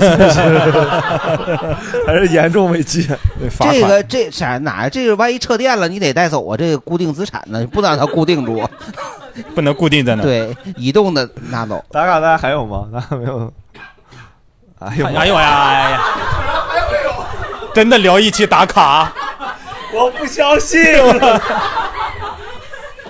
[2.05, 3.07] 还是严重违纪？
[3.59, 4.89] 这个这啥哪？
[4.89, 6.57] 这个万一撤电了，你得带走啊！
[6.57, 8.61] 这个固定资产呢，不能让它固定住。
[9.56, 11.84] 不能固定在那。，对，移动的拿走。
[11.92, 12.88] 打卡大家还有吗？
[12.94, 13.52] 大家没有？
[14.80, 16.02] 哎呦哎呦呀哎呀！
[17.74, 19.12] 真的聊一期打卡，
[19.94, 20.82] 我不相信。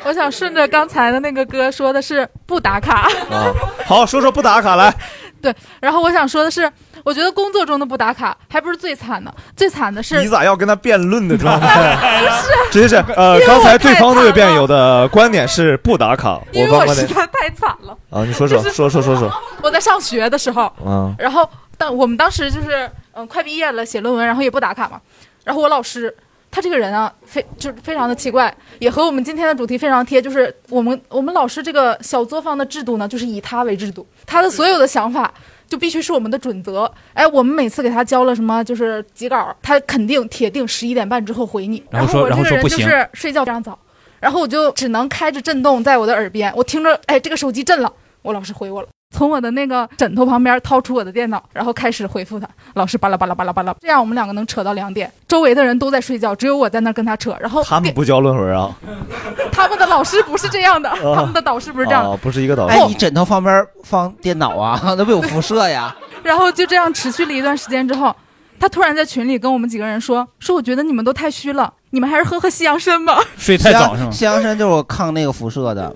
[0.06, 3.52] 我想顺着刚才的那个歌说的是不打卡，啊，
[3.86, 4.94] 好，说说不打卡来。
[5.42, 6.72] 对，然后我想说的是，
[7.04, 11.98] 我觉得工作中的不打卡还不是最惨的，最惨的是你咋要跟他辩论的状态？
[12.42, 17.98] 是直接是呃，刚才对方那位辩友的观点是不打卡，因为我实在太惨了。
[18.10, 19.32] 啊，你说说就是说说说说，
[19.62, 21.48] 我在上学的时候，嗯然后
[21.78, 25.00] 当我们当时就是嗯、快毕业了，写论文，然后也不打卡嘛。
[25.44, 26.16] 然后我老师
[26.50, 30.22] 他这个人啊，非就是非常的奇怪，也和我们今天的主题非常贴。
[30.22, 35.32] 就是我们我们老师这个小作坊的制度呢，就是以他为制度，他的所有的想法。
[35.68, 41.84] 就必须是我们的准则，哎，我们每次给他交了什么就是几稿，他肯定铁定十一点半之后回你。
[41.90, 43.78] 然后说我这个人就是睡觉非常早，
[44.20, 47.92] 然后我就只能开着震动在我的耳边，我听着，哎，这个手机震了，
[48.22, 48.88] 我老师回我了。
[49.14, 52.46] 从我的那个枕头旁边掏出我的电脑，然后开始回复他。
[52.74, 55.10] 老师巴拉巴拉巴拉巴拉，这样我们两个能扯到两点。
[55.28, 57.38] 周围的人都在睡觉，只有我在那儿跟他扯。
[57.40, 58.76] 然后他们不交论文啊？
[59.54, 62.10] 他们的老师不是这样的，哦他们的导师不是这样的。
[62.10, 62.76] 哦，不是一个导师。
[62.76, 65.96] 哎，你枕头旁边放电脑啊， 那不有辐射呀？
[66.24, 68.16] 然后就这样持续了一段时间之后，
[68.60, 73.22] 他突然在群里跟我们几个人说：“说我觉得你们都太虚了，你们还是喝喝西洋参吧。
[73.38, 74.10] 睡太早是吗？
[74.12, 75.94] 西洋参就是我抗那个辐射的。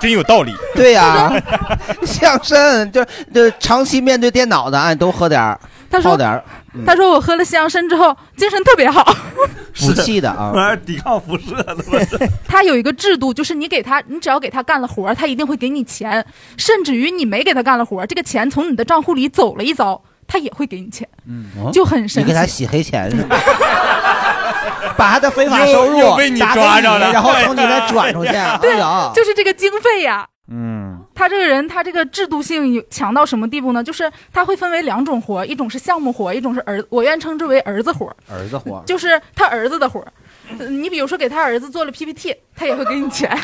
[0.00, 0.54] 真有道理。
[0.74, 1.32] 对呀、
[2.04, 3.04] 西洋参就
[3.34, 5.58] 就长期面对电脑的，哎，都喝点儿，
[5.90, 6.44] 他说泡点儿，
[6.74, 9.04] 嗯他说我喝了西洋参之后精神特别好。
[9.80, 10.50] 补气的啊。
[10.54, 11.76] 玩意抵抗辐射的，
[12.46, 16.24] 他有一个制度，就是你给他，你只要给他干了活儿，他一定会给你钱，
[16.56, 22.26] 甚至于你没给他干了活儿，这个钱从你的账户里走了一遭，他也会给你钱，嗯就很神奇。
[22.26, 23.36] 你给他洗黑钱是吧？
[24.96, 28.30] 把他的非法收入被你抓着了然后从你那转 出去。
[28.30, 30.26] 哎对呀，就是这个经费呀。
[30.50, 33.84] 嗯，他这个人，他这个制度性有强到什么地步呢？
[33.84, 40.02] 就是他会分为两种活，一种是项目活，一种是儿，我愿称之为儿子活儿，子活，就是他儿子的活
[40.70, 43.30] 你比如说给他儿子做了 PPT，他也会给你钱。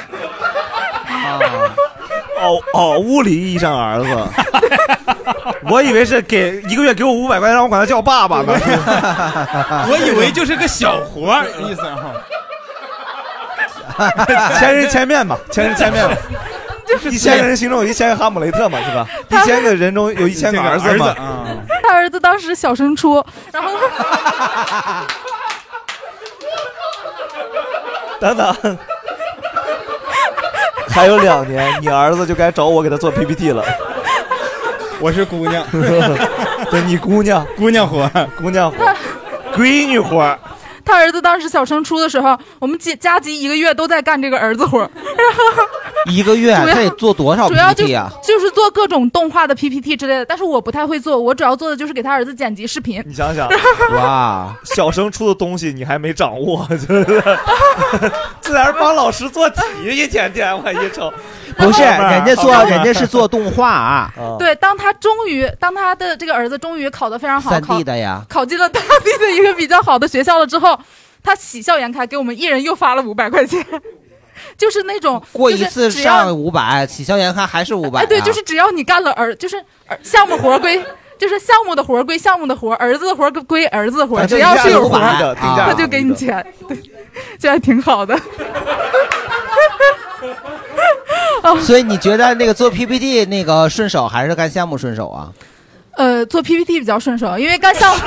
[2.40, 4.08] 哦哦，物理意义上儿子，
[5.70, 8.52] 我以为是给一个月给我五百块钱，让我管他叫爸爸呢。
[9.88, 12.12] 我以为就是个小活儿意思哈。
[14.58, 16.16] 千人千面嘛，千人千面吧。
[17.10, 19.06] 一千个人心中有一千个哈姆雷特嘛，是吧？
[19.30, 21.14] 一千个人中有一千个儿子嘛。
[21.82, 23.70] 他儿子当时小升初，然后
[28.20, 28.78] 等等，
[30.88, 33.64] 还有两年，你儿子就该找我给他做 PPT 了。
[35.00, 35.64] 我是姑娘，
[36.70, 38.76] 对你姑娘，姑娘活，姑娘活，
[39.56, 40.38] 闺女活。
[40.84, 44.90] 他儿子当时小升初的时候，我们家家级一个月都在干这个儿子活儿，
[46.12, 48.10] 一个月主要他得做多少主要就 PPT 啊？
[48.22, 53.02] 就是做各种动画的 PPT 之类的，但是我不太会做，我主要做的就是给他儿子剪辑视频。
[53.06, 53.48] 你想想，
[53.94, 57.24] 哇，小升初的东西你还没掌握，就是
[58.40, 61.12] 自然帮老师做题，一天天我一瞅，
[61.56, 68.22] 不是，人家做人家是做动画啊，对，当他终于，当他的这个儿子终于考得非常好，三考 D 的呀。
[68.28, 70.78] 考进了当地的一个比较好的学校了之后，
[71.22, 73.64] 他喜笑颜开，给我们一人又发了五百块钱，
[74.56, 78.02] 就是那种过一次上五百，喜笑颜开还是五百、啊。
[78.02, 80.82] 哎，对，就是只要你干了儿，就是儿项目活儿归，
[81.18, 86.76] 就是项目的活儿归项目的活儿，儿子的活儿归儿子的活儿，只要是有活的他就给你钱，对，
[87.38, 88.18] 这还挺好的。
[91.60, 95.30] 所以你觉得那个做 PPT 那个顺手还是干项目顺手啊？
[95.96, 98.02] 呃，做 PPT 比较顺手，因为干项目，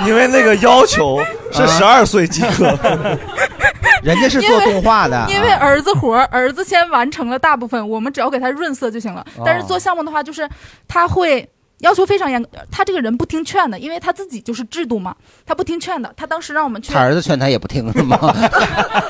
[0.06, 1.22] 因为那个要求
[1.52, 2.64] 是十二岁即可，
[4.02, 5.26] 人家是做动画的。
[5.28, 9.24] 因为儿子活儿，儿子先完成了大部分，我们只要给他润色就行了。
[9.44, 10.48] 但是做项目的话，就是
[10.88, 11.48] 他会
[11.80, 15.14] 要求非常严格，他这个人不听劝的，因为他自己就是制度嘛，
[15.44, 16.12] 他不听劝的。
[16.16, 18.16] 他当时让我们去他，儿子劝他也不听是吗？
[18.22, 19.08] 他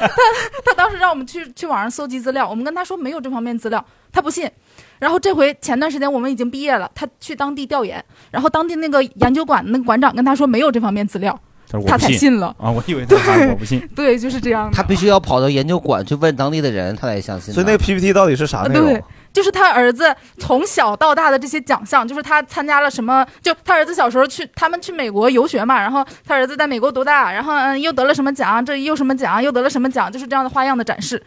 [0.65, 4.51] 他当时让我们去去网上搜集资料，我们跟他说没有这方面资料，他不信。
[4.99, 11.39] 然后这回前段时间我们已经毕业了，他去当地调研，然后当地那个研究馆那个馆长跟他说没有这方面资料，
[11.87, 12.55] 他才信了。
[12.59, 12.71] 啊！
[12.71, 13.17] 我以为他
[13.51, 13.87] 我不信。
[13.95, 14.75] 对，就是这样的。
[14.75, 17.53] 他必须要跑到研究馆去问当地的人，他才相信。
[17.53, 19.05] 所以那个 PPT 到底是啥内容对？，
[19.35, 31.21] 就是他儿子从小到大的这些奖项，就是他参加了什么，就他儿子小时候去他们去美国游学嘛，然后他儿子在美国读大，然后嗯又得了什么奖，这又什么奖，又得了什么奖，就是这样的花样的展示。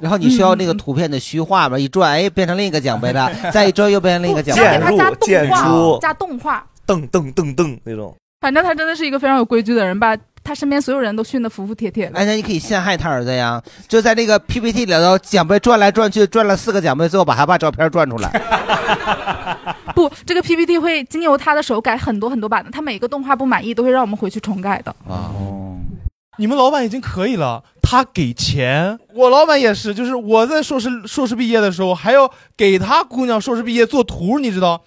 [0.00, 5.44] 然后你需要那个图片的虚化嘛，一转哎变成另一个奖杯了， 再一转又变成另一个奖杯要给他加。
[5.44, 6.66] 动画，加动画。
[6.86, 8.16] 噔噔噔噔那种。
[8.40, 12.18] 反正他真的是一个非常有规矩的人，把他身边所有人都训得服服帖帖的。
[12.18, 18.30] 哎，那你可以陷害他儿子呀，就在那个 PPT 里头奖杯转来转去，转了四个奖杯，最后把他爸照片转出来。
[19.94, 24.94] 不，这个 PPT 会经由他的手改很多很多版的，他每个动画不满意都会让我们回去重改的。
[25.06, 25.76] 哦，
[26.38, 28.98] 你们老板已经可以了，他给钱。
[29.14, 34.82] 我老板也是，就是我在硕士硕士毕业的时候，还要给他姑娘硕士毕业做图，你知道。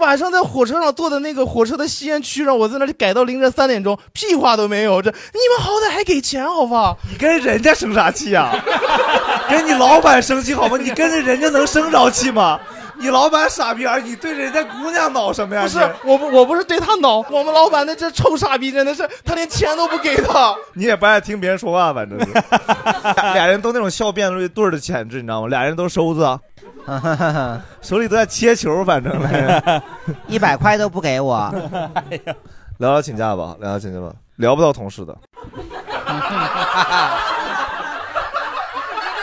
[0.00, 5.00] 晚上在火车上坐的那个火车的吸烟区，让我在那里改到凌晨三点钟，屁话都没有。
[5.00, 6.96] 这你们好歹还给钱好吧？
[7.10, 8.50] 你跟人家生啥气呀、
[9.48, 10.76] 跟你老板生气好吗？
[10.76, 12.58] 你跟着人家能生着气吗？
[12.96, 15.62] 你老板傻逼儿，你对人家姑娘恼什么呀？
[15.62, 20.54] 不是，我不我不是对他恼，我们老板那这臭傻逼真的是，他连钱都不给他。
[20.74, 22.26] 你也不爱听别人说话，反正是。
[23.34, 25.48] 俩人都那种笑辩论对儿的潜质，你知道吗？
[25.48, 26.38] 俩人都收子，
[27.80, 29.12] 手里都在切球，反正
[30.28, 31.52] 一百块都不给我。
[32.78, 35.16] 聊聊请假吧，聊聊请假吧，聊不到同事的。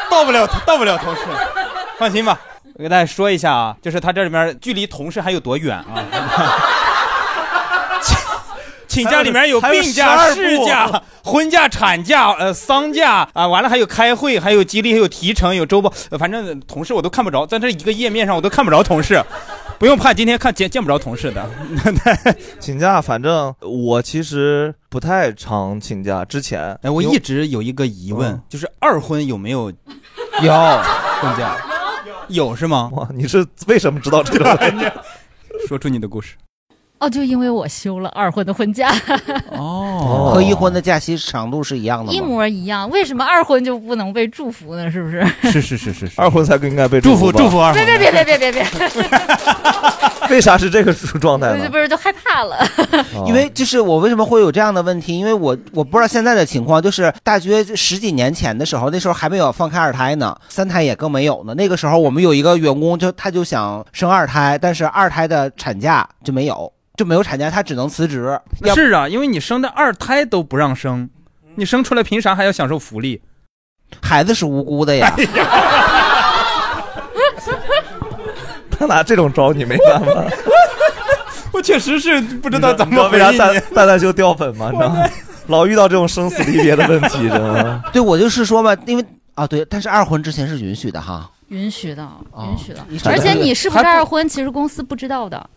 [0.09, 1.21] 到不了，到不了同事，
[1.97, 2.39] 放心吧。
[2.75, 6.03] 我给大家说一下啊，就是他这里面距离同事还有多远啊？
[8.91, 19.23] 请请假里面有病假、事假、 婚假、产假、呃丧假啊，完了还有开会，还有激励，还有提成，有周报，呃反正同事我都看不着，在这一个页面上我都看不着同事，
[19.79, 21.49] 不用怕，今天看见见不着同事的。
[22.59, 26.25] 请假，反正我其实不太常请假。
[26.25, 29.71] 之前，哎，我一直有一个疑问，嗯就是二婚有没有
[30.41, 31.55] 有婚假？
[32.27, 32.89] 有是吗？
[32.91, 34.85] 哇，你是为什么知道这个问题？
[35.65, 36.35] 说出你的故事。
[37.01, 38.93] 哦，就因为我休了二婚的婚假，
[39.57, 42.21] 哦 和一婚的假期长度是一样的一？
[42.21, 42.87] 模一样。
[42.91, 44.91] 为什么二婚就不能被祝福呢？
[44.91, 45.25] 是不是？
[45.41, 48.65] 是是是是是，二婚才更应该被祝福祝福二别别别别别别别，
[50.29, 51.67] 为啥是这个状态呢？
[51.71, 52.63] 不是就害怕了。
[53.25, 55.17] 因为就是我为什么会有这样的问题？
[55.17, 61.55] 因为我我不知道现在的情况，就是大约十几年前的时候，那时候还没有放开二胎呢，三胎也更没有呢。
[61.55, 68.39] 那个时候我们有一个员工就他就想生二胎，但是二胎的产假就没有，就没有产假，他只能辞职。
[68.61, 71.09] 要是啊，因为你生的二胎都不让生，
[71.55, 73.21] 你生出来凭啥还要享受福利？
[74.01, 75.13] 孩子是无辜的呀。
[78.69, 80.25] 他拿这种招你没办法。
[81.53, 83.59] 我确实是不知道怎么为啥蛋你。
[83.75, 84.71] 蛋蛋就掉粉嘛？
[84.71, 85.05] 你知道吗？
[85.47, 87.83] 老遇到这种生死离别的问题，知道吗？
[87.91, 91.29] 对，我就是说嘛，因为啊，对，但是二婚之前是允许的哈。
[91.49, 92.97] 允许的，允许的你。
[93.05, 95.49] 而且你是不是二婚，其实公司不知道的。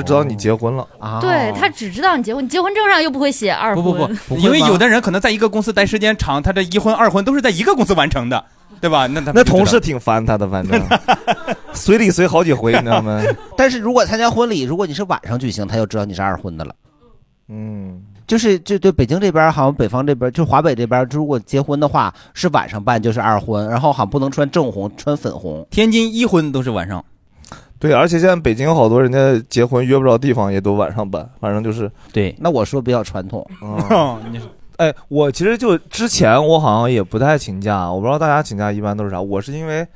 [0.00, 3.84] 这知道你结婚了啊对他只知道你结婚，你结婚证上又不会写二婚。
[3.84, 8.44] 不不不，因为有的人可能在一个公司待时间长，他这一婚二婚都是在一个公司完成的，
[8.80, 9.06] 对吧？
[9.06, 10.80] 那他那同事挺烦他的，反正
[11.74, 13.22] 随礼随好几回，你知道吗？
[13.56, 16.74] 但是如果参加婚礼，如果你是晚上举行，他就知道你是二婚的了。
[17.48, 25.66] 嗯，就是就对北京这边，好像北方这边，就华北这边，如果结婚的话是晚上办就是二婚，然后好像不能穿正红，穿粉红。
[25.70, 27.04] 天津一婚都是晚上。
[27.78, 29.18] 对，而且现在北京有好多人家
[29.48, 32.34] 结婚约不着地方，也都晚上办，反正就是对。
[32.38, 34.20] 那我说比较传统，嗯，
[34.78, 39.20] 哎，我其实就之前我好像也不太请假，我不知道大家请假一般都是啥。
[39.20, 39.86] 我是因为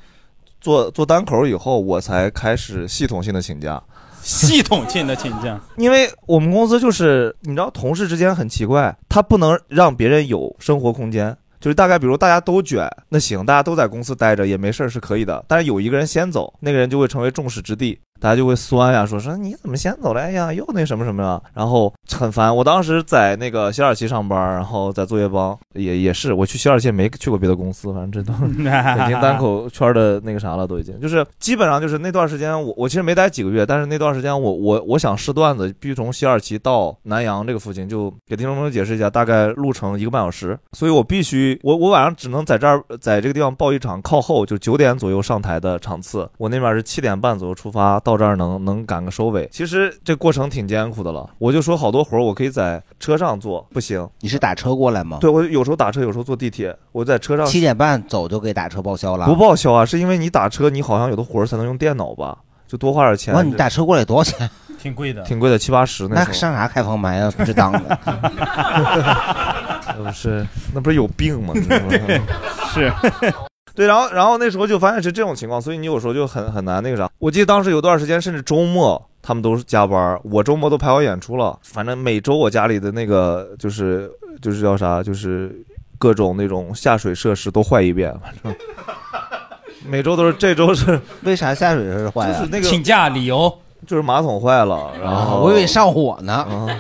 [0.61, 3.83] 做做单口以后，我才开始系统性的请假。
[4.23, 11.37] 系统性的请假，因为我们公司就是你知道，同事之间很奇怪，他不能让别人有生活空间。
[11.63, 15.45] 就是大概，比如大家都卷，那行，大家都在公司待着也没事儿是可以的。
[15.47, 20.21] 但是有一个人先走，那个人就会成为众矢之的，大家就会酸呀，说说你怎么先走了？
[20.21, 22.55] 哎呀，又那什么什么呀，然后很烦。
[22.55, 49.49] 我当时在那个西二旗上班，然后在作业帮，也也是，我去西二旗也没去过别的公司，反正这都 北京单口圈的那个啥了，都已经就是基本上就是那段时间我我其实没待几个月，但是那段时间我我我想试段子，必须从西二旗到南阳这个附近，就给听众朋友解释一下，大概路程一个半小时，所以我必须我我晚上只能在这儿在这个地方报一场靠后，就九点左右上台的场次，我那边是七点半左右出发，到这儿能能赶个收尾。
[49.53, 55.19] 其实这过程挺艰苦的了，我就说好多活儿我可以在车上做，不行，你是打车过来吗？
[55.21, 59.27] 对我有时候打车，有时候坐地铁，我在车上七点半走就给打车报销了。
[59.27, 63.35] 不报销啊，是因为你打车，你好像有的活儿才能用电脑吧，就多花点钱。
[63.35, 64.49] 哇，你打车过来多少钱？
[64.79, 66.33] 挺贵的，挺贵的，七八十那时候。
[66.33, 67.31] 上啥开放麦啊？
[67.37, 67.99] 不是当的。
[68.05, 70.45] 那 不是，
[70.75, 71.55] 那不是有病吗
[72.75, 72.93] 是。
[73.75, 77.11] 对，然后然后那时候就发现是这种情况，所以你有时候就很很难那个啥。
[77.19, 81.59] 我记得当时有段时间，甚至周末他们都是加班，我周末都排好演出了。
[81.63, 84.11] 反正每周我家里的那个就是
[84.41, 85.55] 就是叫啥，就是
[85.99, 88.55] 各种那种下水设施都坏一遍，反正
[89.89, 92.33] 每周都是这周是为啥下水设施坏啊？
[92.33, 93.53] 就是那个请假理由
[93.87, 96.47] 就是马桶坏了，然后、我以为上火呢。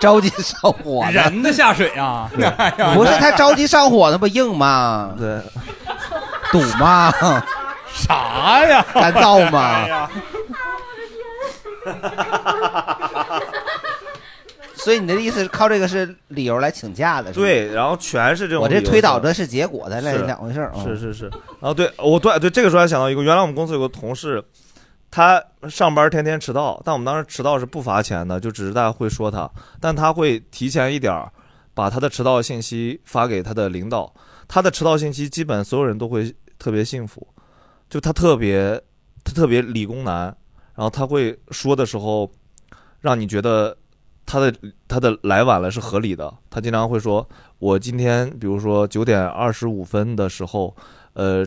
[0.00, 2.30] 着急上火呢，人的下水啊！
[2.58, 5.14] 哎 呀不是他着急上火，那不硬吗？
[5.18, 5.38] 对，
[6.52, 7.12] 堵吗？
[7.92, 8.84] 啥呀？
[8.94, 10.08] 干燥吗
[14.76, 17.32] 所以你的意思是靠这个是理由来请假的？
[17.32, 20.70] 是吗对，然后全是这种我这推导的是结果，咱俩是两回事儿。
[20.76, 21.24] 嗯是是是，
[21.60, 24.42] 然后对我对对这个时候还想到一个，原来我们公司有个同事，
[25.14, 25.40] 他
[25.70, 29.48] 上班天天迟到，但我们当时迟到是不罚钱的，就只是大家会说他，
[29.80, 31.24] 但他会提前一点
[31.72, 34.12] 把他的迟到信息发给他的领导，
[34.48, 37.24] 他的迟到信息基本所有人都会特别幸福，
[37.88, 38.74] 就他特别
[39.22, 40.36] 他特别理工男，
[40.74, 42.28] 然后他会说的时候，
[43.00, 43.76] 让你觉得
[44.26, 44.52] 他的
[44.88, 46.34] 他的来晚了是合理的。
[46.50, 47.24] 他经常会说，
[47.60, 50.74] 我今天比如说九点二十五分的时候，
[51.12, 51.46] 呃。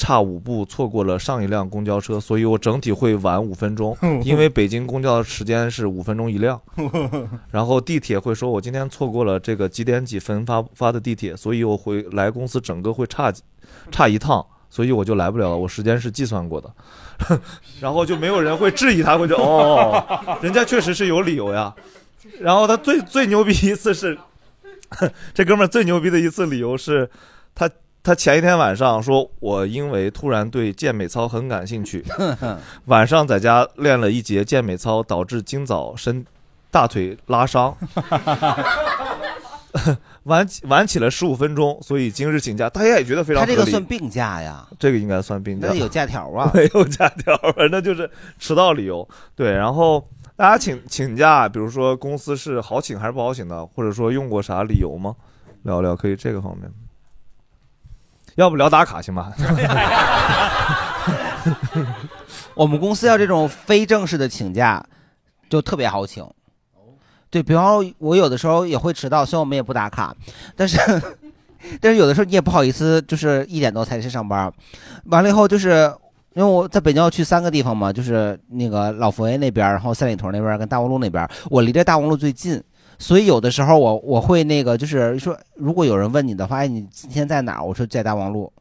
[0.00, 3.94] 差五步错过了上一辆公交车，所以我整体会晚五分钟，
[4.24, 6.58] 因为北京公交的时间是五分钟一辆。
[7.52, 13.42] 然后地铁会说，我今天错过了这个几点几分发发的地铁，所以我回来公司整个会差几
[13.90, 15.56] 差一趟，所以我就来不了了。
[15.58, 16.72] 我时间是计算过的，
[17.78, 21.74] 然后就没有人会质疑他，会觉得哦，人家确实是有理由呀。
[22.40, 24.18] 然后他最最牛逼一次是，
[25.34, 27.10] 这哥们儿最牛逼的一次理由是，
[27.54, 27.68] 他
[28.02, 32.02] 他前一天晚上说，我因为突然对健美操很感兴趣，
[32.86, 36.24] 晚上在家练了一节健美操，导致今早伸
[36.70, 37.76] 大腿拉伤，
[40.24, 42.70] 晚起晚起了十五分钟，所以今日请假。
[42.70, 44.66] 大家也觉得非常他这个合理算病假呀？
[44.78, 49.06] 这个应该算病假，那有假条啊 没有假条，反正就是迟到理由。
[49.36, 50.02] 对，然后
[50.36, 55.14] 大家请请假，比如说公司是好请还是不好请的，或者说用过啥理由吗？
[55.64, 56.70] 聊聊可以这个方面。
[58.40, 59.32] 要不聊打卡行吗？
[62.54, 64.84] 我们公司要这种非正式的请假，
[65.48, 66.26] 就特别好请。
[67.30, 70.14] 对比方，我有的时候也会迟到，虽然我们也不打卡，
[70.56, 70.78] 但是
[71.80, 74.52] 但是有的时候你也不好意思，就是一点多才去上班。
[75.04, 75.92] 完了以后，就是
[76.34, 82.62] 因为我在北京要去三个地方嘛，就是那个老佛爷那边，然后三里屯那边跟大望路那边，我离这大望路最近。
[83.00, 87.64] 所以有的时候我我会那个就是说，如果有人问你的话，哎，你今天在哪儿？
[87.64, 88.52] 我说在大望路，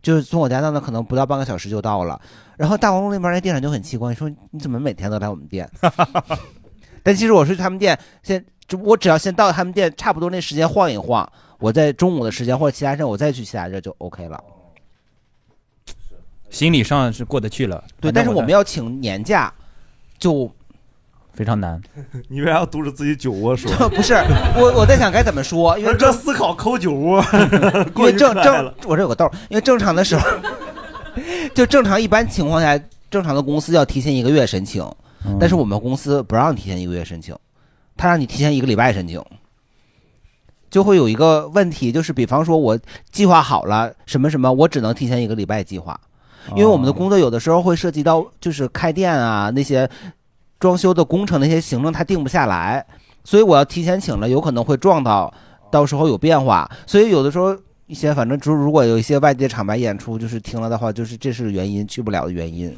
[0.00, 2.18] 就是从我家到那可能不到半个小时就到了。
[2.56, 5.70] 然后大望路那边那店长就很奇怪，说你怎么每天都来我们店？
[7.04, 14.42] 但其实我是他们店，先就我只要先到他们店，差不多那时间晃一晃，我在中午的时间或者其他阵我再去其他阵就 OK 了。
[16.48, 17.84] 心理上是过得去了。
[18.00, 19.52] 对，但是我们要请年假，
[20.18, 20.50] 就
[21.34, 21.80] 非常难。
[22.28, 23.70] 你为啥要堵着自己酒窝说？
[23.90, 24.14] 不是
[24.56, 27.24] 我我在想该怎么说，因为这思考抠酒窝，
[27.96, 30.26] 因为正正我这有个豆儿，因为正常的时候，
[31.54, 32.78] 就正常一般情况下，
[33.10, 34.82] 正常的公司要提前一个月申请，
[35.24, 37.34] 嗯但是我们公司不让你提前一个月申请，
[37.96, 39.22] 他让你提前一个礼拜申请，
[40.70, 42.78] 就会有一个问题，就是比方说我
[43.10, 45.98] 计划好了什么什么，我只能提前一个礼拜计划，
[46.50, 49.88] 因为我们的工作有的时候会涉及到就是开店啊那些
[50.62, 52.86] 装修的工程那些行政，他定不下来，
[53.24, 55.34] 所以我要提前请了，有可能会撞到，
[55.70, 57.56] 到时候有变化，所以有的时候。
[57.88, 62.74] 一些反正就如果有一些外地的厂牌演出，就是听了的话，就是这是原因，去不了的原因。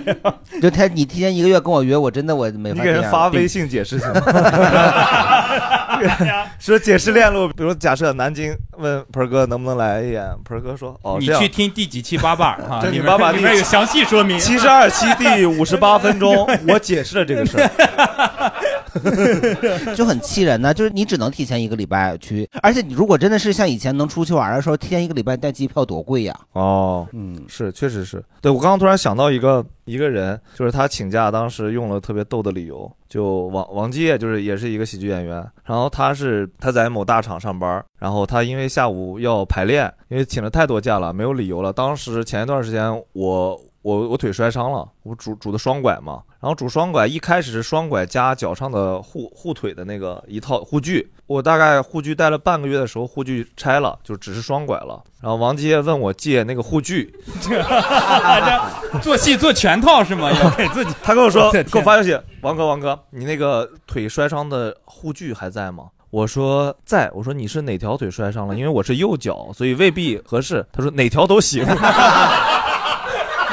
[0.62, 4.22] 就他你提前一个月跟我约，我真的我没法你给人发微信解释行吗？
[6.58, 14.38] 说解释链路，比如假设南京问盆儿哥能不能来演，盆儿哥说哦，你这样去听第几期八瓣儿哈， 这里面你八瓣里面有详细说明。
[14.38, 17.70] 七十二期第五十八分钟，我解释了这个事儿。
[19.94, 20.72] 就很气人呢。
[20.72, 26.38] 就是你只能提前一个礼拜去，而且你如果真的是像以前能出去玩的时候，提前一个礼拜带机票多贵呀。
[26.52, 28.24] 哦，嗯，是，确实是。
[28.40, 41.72] 对我刚刚突然想到一个一个人，就是他请假当时用了特别逗的理由，就王王基业，就是也是一个喜剧演员，然后他是他在某大厂上班，然后他因为下午要排练，因为请了太多假了，没有理由了。
[41.72, 43.60] 当时前一段时间我。
[43.84, 55.04] 我我腿摔伤了，我拄拄的双拐嘛，然后拄双拐一开始是双拐加脚上的护护腿的那个一套护具，我大概护具戴了半个月的时候，护具拆了，就只是双拐了。
[55.20, 60.32] 然后王杰问我借那个护具， 这做戏做全套是吗？
[60.32, 60.90] 要给自己。
[61.02, 65.88] 他跟我说，给我发消息，王哥，王哥，你那个腿摔伤的护具还在吗？
[66.08, 68.56] 我说在，我说你是哪条腿摔伤了？
[68.56, 70.64] 因为我是右脚，所以未必合适。
[70.72, 71.66] 他说哪条都行。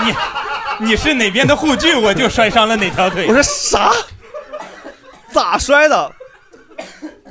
[0.06, 3.28] 你你是哪边的护具，我就摔伤了哪条腿。
[3.28, 3.92] 我说啥？
[5.32, 6.12] 咋摔的？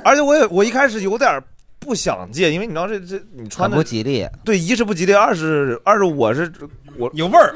[0.03, 1.41] 而且我也我一开始有点
[1.79, 4.27] 不想借，因为你知道这这你穿的很不吉利。
[4.43, 6.51] 对，一是不吉利，二是二是我是
[6.97, 7.53] 我有味儿。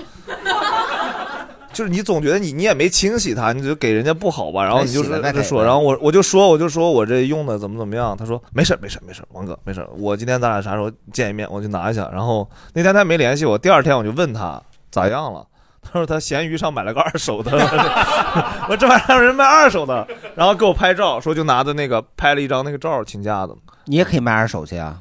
[1.73, 14.61] 就是你总觉得你你也没清洗它，你就给人家不好吧，然后你就哎洗了再给是说，然后我我就说我就说我这用的怎么怎么样，他说没事儿没事儿没事儿，王哥没事儿，我今天咱俩啥时候见一面我就拿一下，然后那天他没联系我，第二天我就问他
[14.95, 15.45] 咋样了。
[15.81, 17.51] 他说他闲鱼上买了个二手的，
[18.67, 23.53] 我这玩意儿让人卖二手的，然后给我拍照，说就拿着那个拍了一张那个照请假的。
[23.85, 24.97] 你也可以卖二手去啊，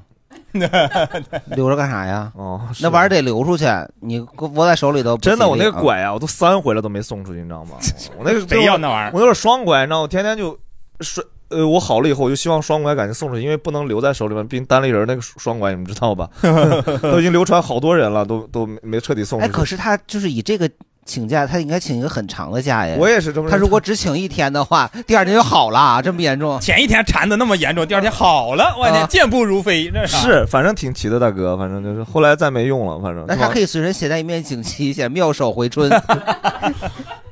[1.57, 2.31] 留着干啥呀？
[2.37, 3.65] 哦，那玩意儿得留出去，
[4.01, 7.79] 你握在手里头不真的，我吉利那个拐啊，我都三回了都没送出去，你知道吗？
[8.19, 10.03] 我那个谁要那玩意儿我那是双拐，你知道吗？
[10.03, 10.59] 我天天就
[11.01, 11.25] 摔。
[11.55, 14.47] 呃，我好了以后，我就希望双拐赶紧送出去，因为不能留在手里面。
[14.47, 16.29] 毕竟单立人那个双拐，你们知道吧？
[17.03, 19.53] 都已经流传好多人了，都都没没彻底送出哎，去。
[19.53, 20.69] 可是他就是以这个
[21.05, 22.97] 请假，他应该请一个很长的假呀。
[22.99, 26.59] 我也是这么他如果只请一天的话，第二天就好了，这么严重？
[26.61, 33.25] 前一天缠的那么严重，第二天好了，我天，啊健步如飞，这啥是，反正挺齐的，大哥，反正就是后来再没用了，反正。
[33.29, 35.91] 那他可以随身携带一面锦旗，写“妙手回春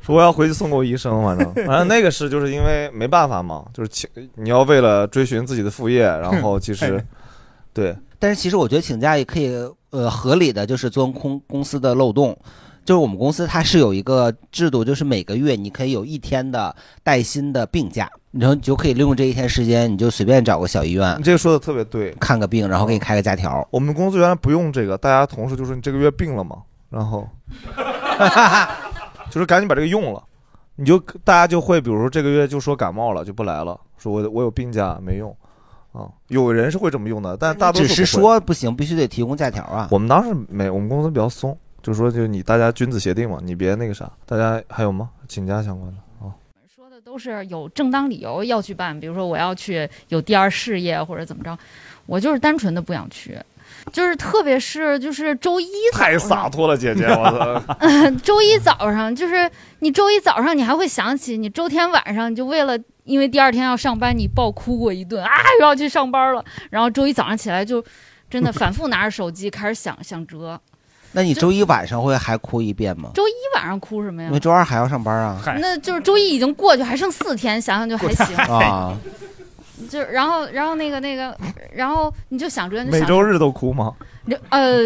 [0.03, 7.03] 说我要回去送给我医生，反正 反正那个是就是因为没办法嘛，就是请你要为了追寻自己的副业，然后 其实
[7.73, 7.97] 对”。
[8.19, 9.51] 但是其实我觉得请假也可以，
[9.91, 12.37] 呃，合理的就是钻空公司的漏洞。
[12.85, 16.75] 就是我们公司它是有一个制度，就是每个月你可以有一天的
[17.05, 23.65] 带薪的病假，然后你就可以利用这一天时间，你就随便找个小医院你这个说的特别对，看个病，然后给你开个假条。
[23.71, 26.57] 我们公司原来不用这个，大家同事就说你这个月病了嘛，
[26.91, 27.25] 然后
[29.33, 30.23] 就是赶紧把这个用了，
[30.77, 35.35] 你就大家就会比如说这个月就说感冒了就不来了，说我我有病假没用
[35.93, 39.89] 啊，有人是会这么用的，但大多数只是不会说不行，必须得提供假条啊。
[39.91, 44.13] 我们当时没，我们公司比较松，就说就你大家君子协定嘛，你别那个啥。
[44.27, 45.09] 大家还有吗？
[45.27, 46.37] 请假相关的啊？
[47.03, 51.59] 都是有正当理由要去办，比如说我要去有第二事业或者怎么着，
[52.07, 53.39] 我就是单纯的不想去，
[53.91, 58.11] 就是特别是就是周一太洒脱了，姐姐，我操！
[58.23, 59.51] 周一早上就是
[59.81, 65.31] 你周一早上你还会想起你周天晚上你就为了因为第二天要上班你暴哭过一顿啊
[65.61, 67.85] 又要去上班了，然后周一早上起来就
[68.31, 70.61] 真的反复拿着手机开始想想辙。
[71.15, 73.11] 那你周一晚上会还哭一遍吗？
[73.13, 74.41] 周一晚上哭什么呀因为？
[74.41, 75.39] 周二还要上班啊。
[75.61, 78.35] 那就是周一已经过去，还剩四天，想想就还行。
[78.37, 78.97] 啊，
[79.89, 81.37] 就然后然后那个那个，
[81.73, 83.93] 然后你就想着就想每周日都哭吗？
[84.51, 84.79] 呃，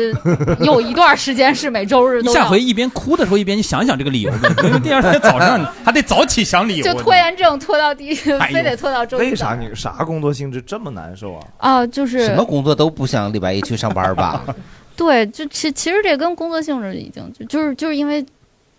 [0.60, 6.84] 有一段时间是每周日你下回一边哭的时候一边你想想这个理由呗，因为第二天早上 还得早起想理由。
[6.84, 9.30] 就拖延症拖到第， 哎呦非得拖到周一。
[9.30, 9.54] 为啥？
[9.54, 11.46] 你啥工作性质这么难受啊？
[11.58, 14.42] 啊，就是什么工作都不想礼拜一去上班吧？
[14.96, 18.24] 对，就其其实这跟工作性质已经就就是就是因为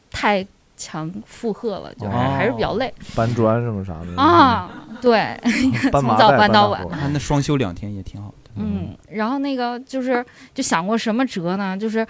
[0.10, 0.44] 太
[0.76, 4.72] 强负荷了，就是哦还是比较累搬砖什么啥的啊。
[5.02, 5.40] 对，
[5.91, 6.88] 从早搬到晚。
[6.90, 8.52] 他那双休两天也挺好的。
[8.56, 11.78] 嗯，然后那个就是就想过什么辙呢？
[11.78, 12.06] 就是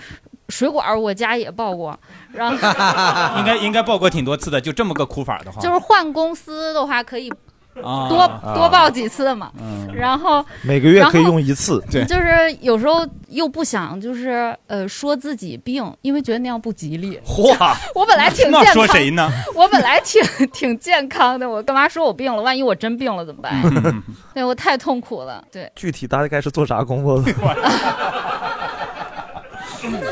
[0.48, 1.98] 水管儿我家也报过，
[2.32, 2.56] 然后
[3.40, 7.30] 应该应该报过挺多次的，就这么个哭法的话，就是换公司的话可以
[7.84, 9.52] 啊多多报几次嘛。
[9.60, 11.84] 嗯然后每个月可以用一次。
[11.90, 12.30] 对就是
[12.62, 17.20] 有时候又不想就是呃说自己病，因为觉得那样不吉利。
[17.26, 17.52] 嚯！
[17.96, 19.28] 我本来挺健康，说谁呢？
[19.56, 20.22] 我本来挺
[20.54, 22.42] 挺健康的，我干嘛说我病了？
[22.44, 23.54] 万一我真病了怎么办？
[24.36, 25.44] 对我太痛苦了。
[25.52, 27.34] 对，具体大概是做啥工作的？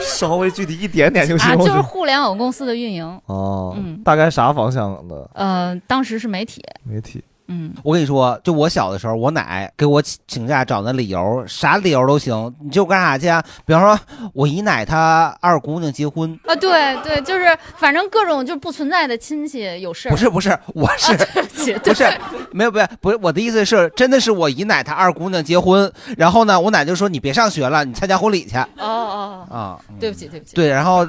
[0.01, 1.51] 稍微具体一点点就行。
[1.51, 3.21] 啊，就是互联网公司的运营。
[3.25, 6.63] 哦，嗯大概啥方向的呃，当时是媒体。
[6.83, 7.23] 媒体？
[7.47, 13.43] 嗯，我跟你说，就我小的时候，我奶给我请请假找那理由，啥理由都行，你就干啥去啊？
[13.65, 13.99] 比方说，
[14.33, 20.11] 我姨奶她二姑娘结婚，啊，对对，就是反正各种就不存在的亲戚有事儿。
[20.11, 22.05] 不 是不是，我是、啊对不起，不是
[22.51, 29.79] 没有不是不是我的意思是，真的是我姨奶她二姑娘结婚，然后呢，我奶就说你别上学了，你参加婚礼去哦哦，啊。
[29.99, 30.55] 对不起对不起。
[30.55, 31.07] 对，然后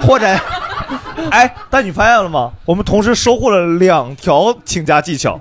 [0.00, 0.26] 或者
[1.30, 2.50] 哎，但你发现了吗？
[2.64, 5.38] 我们同时收获了两条请假技巧，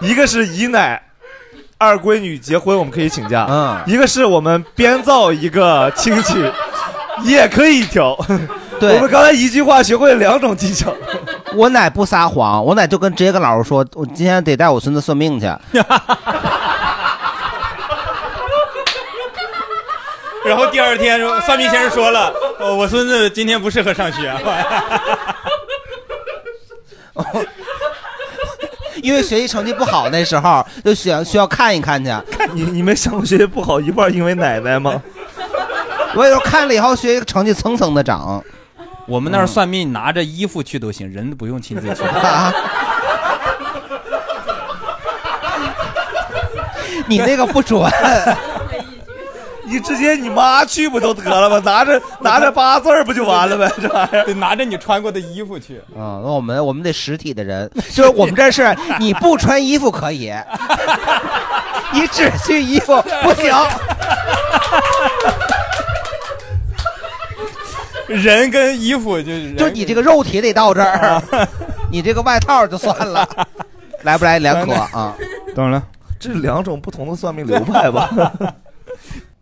[0.00, 1.02] 一个是姨奶。
[1.82, 3.46] 二闺女结婚，我们可以请假。
[3.48, 6.34] 嗯，一个是我们编造一个亲戚，
[7.24, 8.14] 也可以调。
[8.78, 10.92] 对我们刚才一句话学会了两种技巧。
[11.54, 15.46] 我奶不撒谎，我奶就跟直接跟老师说，我今天得带我孙子算命去。
[20.44, 24.30] 然后第二天说算命先生说了，呃 我孙子今天不适合上学。
[29.02, 32.10] 因为学习成绩不好，那时候 就需要需要看一看去。
[32.52, 35.02] 你你们想过学习不好一半因为奶奶吗？
[36.14, 38.42] 我有时候看了以后，学习成绩蹭蹭的涨。
[39.06, 42.02] 我们那儿算命拿着衣服去都行，人不用亲自去。
[47.06, 47.82] 你那个不准，
[49.70, 51.62] 你直接你妈去不就得了吗？
[51.64, 53.70] 拿着 拿着八字儿不就完了呗？
[53.80, 55.78] 这玩意儿得拿着你穿过的衣服去。
[55.96, 60.32] 啊、那我们我们得实体的人， 就是我们这是你不穿衣服可以，
[61.94, 63.54] 你只去衣服不行。
[68.08, 71.22] 人跟衣服就是就你这个肉体得到这儿，
[71.92, 73.24] 你这个外套就算了，
[74.02, 75.14] 来不来两可啊？
[75.54, 75.80] 当然，
[76.18, 78.10] 这两种不同的算命流派吧。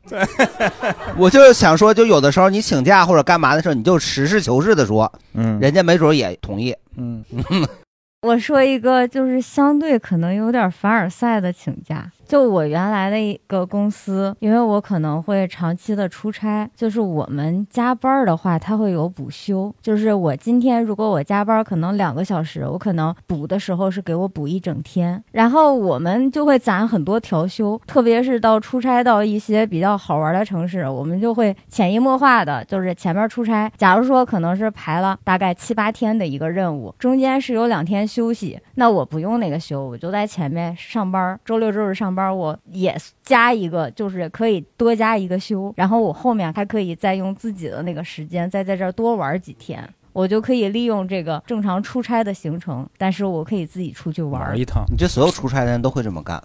[1.17, 7.25] 我就想说，就有的时候你请假或者干嘛的时候，你就实事求是的说，嗯，人家没准也同意，嗯。
[8.23, 49.89] 我说一个就是相对可能有点凡尔赛的请假，就我原来的一个公司，因为我可能会长期的出差，就是我们加班的话，它会有补休，就是我今天如果我加班可能两个小时，我可能补的时候是给我补一整天，然后我们就会攒很多调休，特别是到出差到一些比较好玩的城市，我们就会潜移默化的，就是前面出差，假如说可能是排了大概七八天的一个任务，中间是有两天休息，那我不用那个休，我就在前面上班，周六周日上班，我也加一个，就是可以多加一个休，然后我后面还可以再用自己的那个时间再在这儿多玩几天。
[50.15, 54.43] 我就可以利用这个正常出差的行程，但是我可以自己出去玩。
[54.43, 54.83] 儿一趟。
[54.91, 56.43] 你这所有出差的人都会这么干，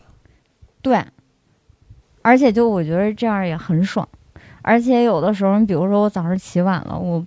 [0.81, 1.03] 对，
[2.21, 4.07] 而且就我觉得这样也很爽，
[4.61, 7.25] 而且有的时候，你比如说我早上起晚了，我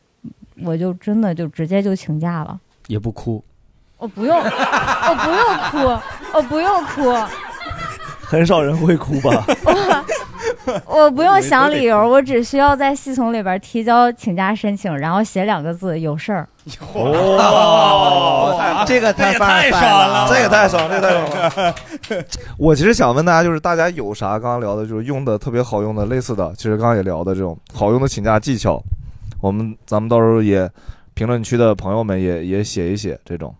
[0.62, 3.42] 我就真的就直接就请假了，也不哭，
[3.96, 5.40] 我不用， 我不用
[5.70, 6.00] 哭，
[6.34, 7.02] 我不用哭，
[8.26, 9.46] 很少人会哭吧？
[10.84, 16.48] 我不用想理由，我只需要在系统里边提交请假申请，然后写两个字“有事儿”。
[16.92, 22.24] 哦，这个太凡尔赛了这个太爽，这个太爽了。
[22.58, 28.82] 我其实想问大家，就是大家有啥刚刚聊的，就是用的特别好用的类似的，其实刚刚也聊的这种好用的请假技巧，
[29.40, 30.68] 我们咱们到时候也
[31.14, 33.54] 评论区的朋友们也也写一写这种，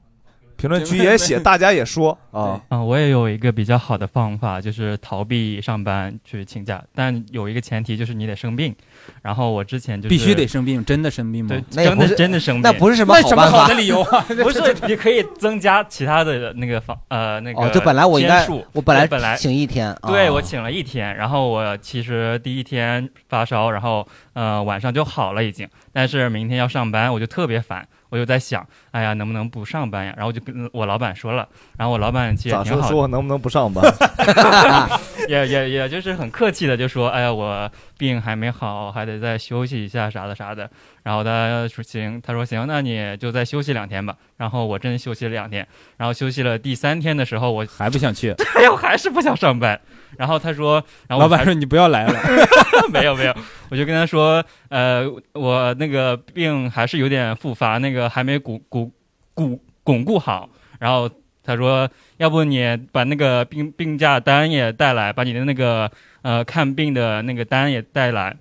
[0.66, 2.60] 评论区也写， 大家也说啊。
[2.70, 8.74] 嗯，我也有一个比较好的方法，就是逃避上班去请假，但有一个前提就是你得生病。
[9.22, 11.56] 然后我之前就是必须得生病，真的生病吗？
[11.70, 13.62] 真的真的生病，那不是什么什么办法。
[13.62, 14.20] 好的理由啊？
[14.42, 20.08] 不是，你可以增加其他的那个方呃那个哦就本来我应该我本来本来请一天哦。
[20.08, 27.86] 对我请了一天，然后我其实第一天发烧，然后呃晚上就好了已经，但是明天要上班，我就特别烦。
[28.08, 30.12] 我就在想，哎呀，能不能不上班呀？
[30.16, 33.84] 然后我就跟我老板说了，然后我老板其实也挺好的，说我能不能不上班？
[35.30, 40.70] 也也也就是很客气的就说，哎呀，我病还没好，还得再休息一下啥的啥的。
[41.02, 44.16] 然后他说行，他说行，那你就再休息两天吧。
[44.36, 45.66] 然后我真休息了两天，
[45.96, 49.80] 然后休息了第三天的时候，我还不想去， 哎呀，我还是不想上班。
[50.16, 52.20] 然后他说，然后老板说你不要来了，
[52.92, 53.34] 没有没有，
[53.70, 58.90] 我就跟他说，呃，我那个病还是有点复发，那个还没巩巩
[59.34, 60.48] 巩巩固好。
[60.78, 61.10] 然后
[61.46, 65.88] 他说，要不你把那个病病假单也带来，把你的那个
[66.22, 68.36] 呃看病的那个单也带来。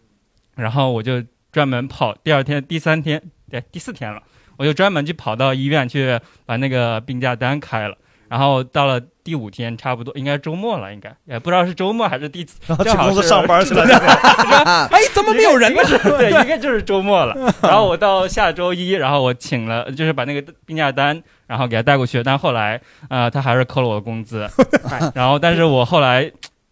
[0.56, 4.24] 然后我就专门跑，第二天、第三天、对第四天了，
[4.58, 7.96] 我就专门去跑到医院去把那个病假单开了。
[8.28, 13.84] 然后到了第五天，差不多应该周末了，应该也不知道是周末还是第，然后去公司上班去了
[14.92, 17.36] 哎，怎么没有人呢是对，应该就是周末了。
[17.62, 22.22] 然后我到下周一，然后我请了，就是把那个病假单，然后给他带过去。
[22.24, 22.80] 但后来，
[23.10, 24.50] 呃，他还是扣了我的工资。
[25.14, 26.32] 然后，但是我后来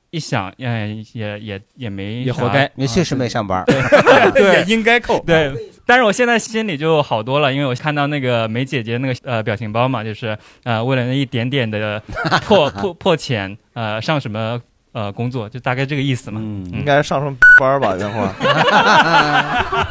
[0.09, 5.19] 一想，哎，也也也没也活该你确实没上班对对，也应该扣。
[5.25, 5.51] 对，
[5.85, 12.01] 但是我现在心里就好多了，因为我看到那个梅姐姐那个呃表情包嘛，就是呃为了那一点点的
[12.47, 14.61] 破破破钱，呃上什么
[14.93, 16.39] 呃工作，就大概这个意思嘛。
[16.43, 17.95] 嗯应该上什么班吧？
[17.97, 18.29] 等会儿，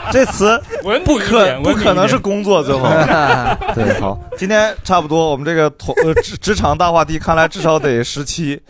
[0.10, 2.88] 这词文不可不可能是工作，最后
[3.74, 8.60] 对，好，今天差不多，我们这个同呃职职场大话题，看来至少得十期。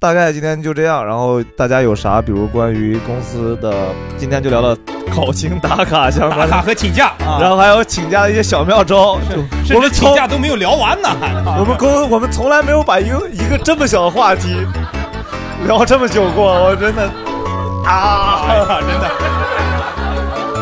[0.00, 3.70] 大概今天就这样，然后大家有啥，比如关于公司的，
[4.16, 4.74] 今天就聊了
[5.14, 7.36] 考勤打卡相关，打卡和请假啊。
[7.38, 11.34] 然后还有请假的一些小妙招，就甚至请我们请假都没有聊完呢，还。
[11.58, 14.66] 我们公我们从来没有把一个一个这么小的话题
[15.66, 17.02] 聊这么久过，我真的
[17.84, 19.10] 啊，真的。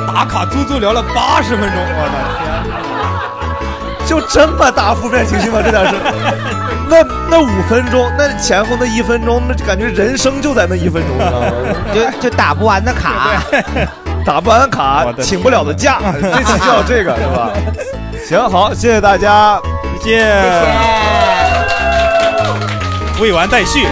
[0.09, 2.78] 打卡足足聊了八十分钟，我的天！
[4.09, 5.61] 就这么大负面情绪吗？
[5.63, 5.95] 这点事，
[6.89, 11.47] 那那五分钟，那前后那一分钟，那感觉人生就在那一分钟，你知道吗？
[12.21, 13.43] 就就打不完的卡，
[14.25, 17.51] 打不完的卡，请不了的假， 这期就要这个是吧？
[18.27, 19.61] 行，好，谢谢大家，
[20.03, 20.27] 再见，
[23.21, 23.87] 未完待续。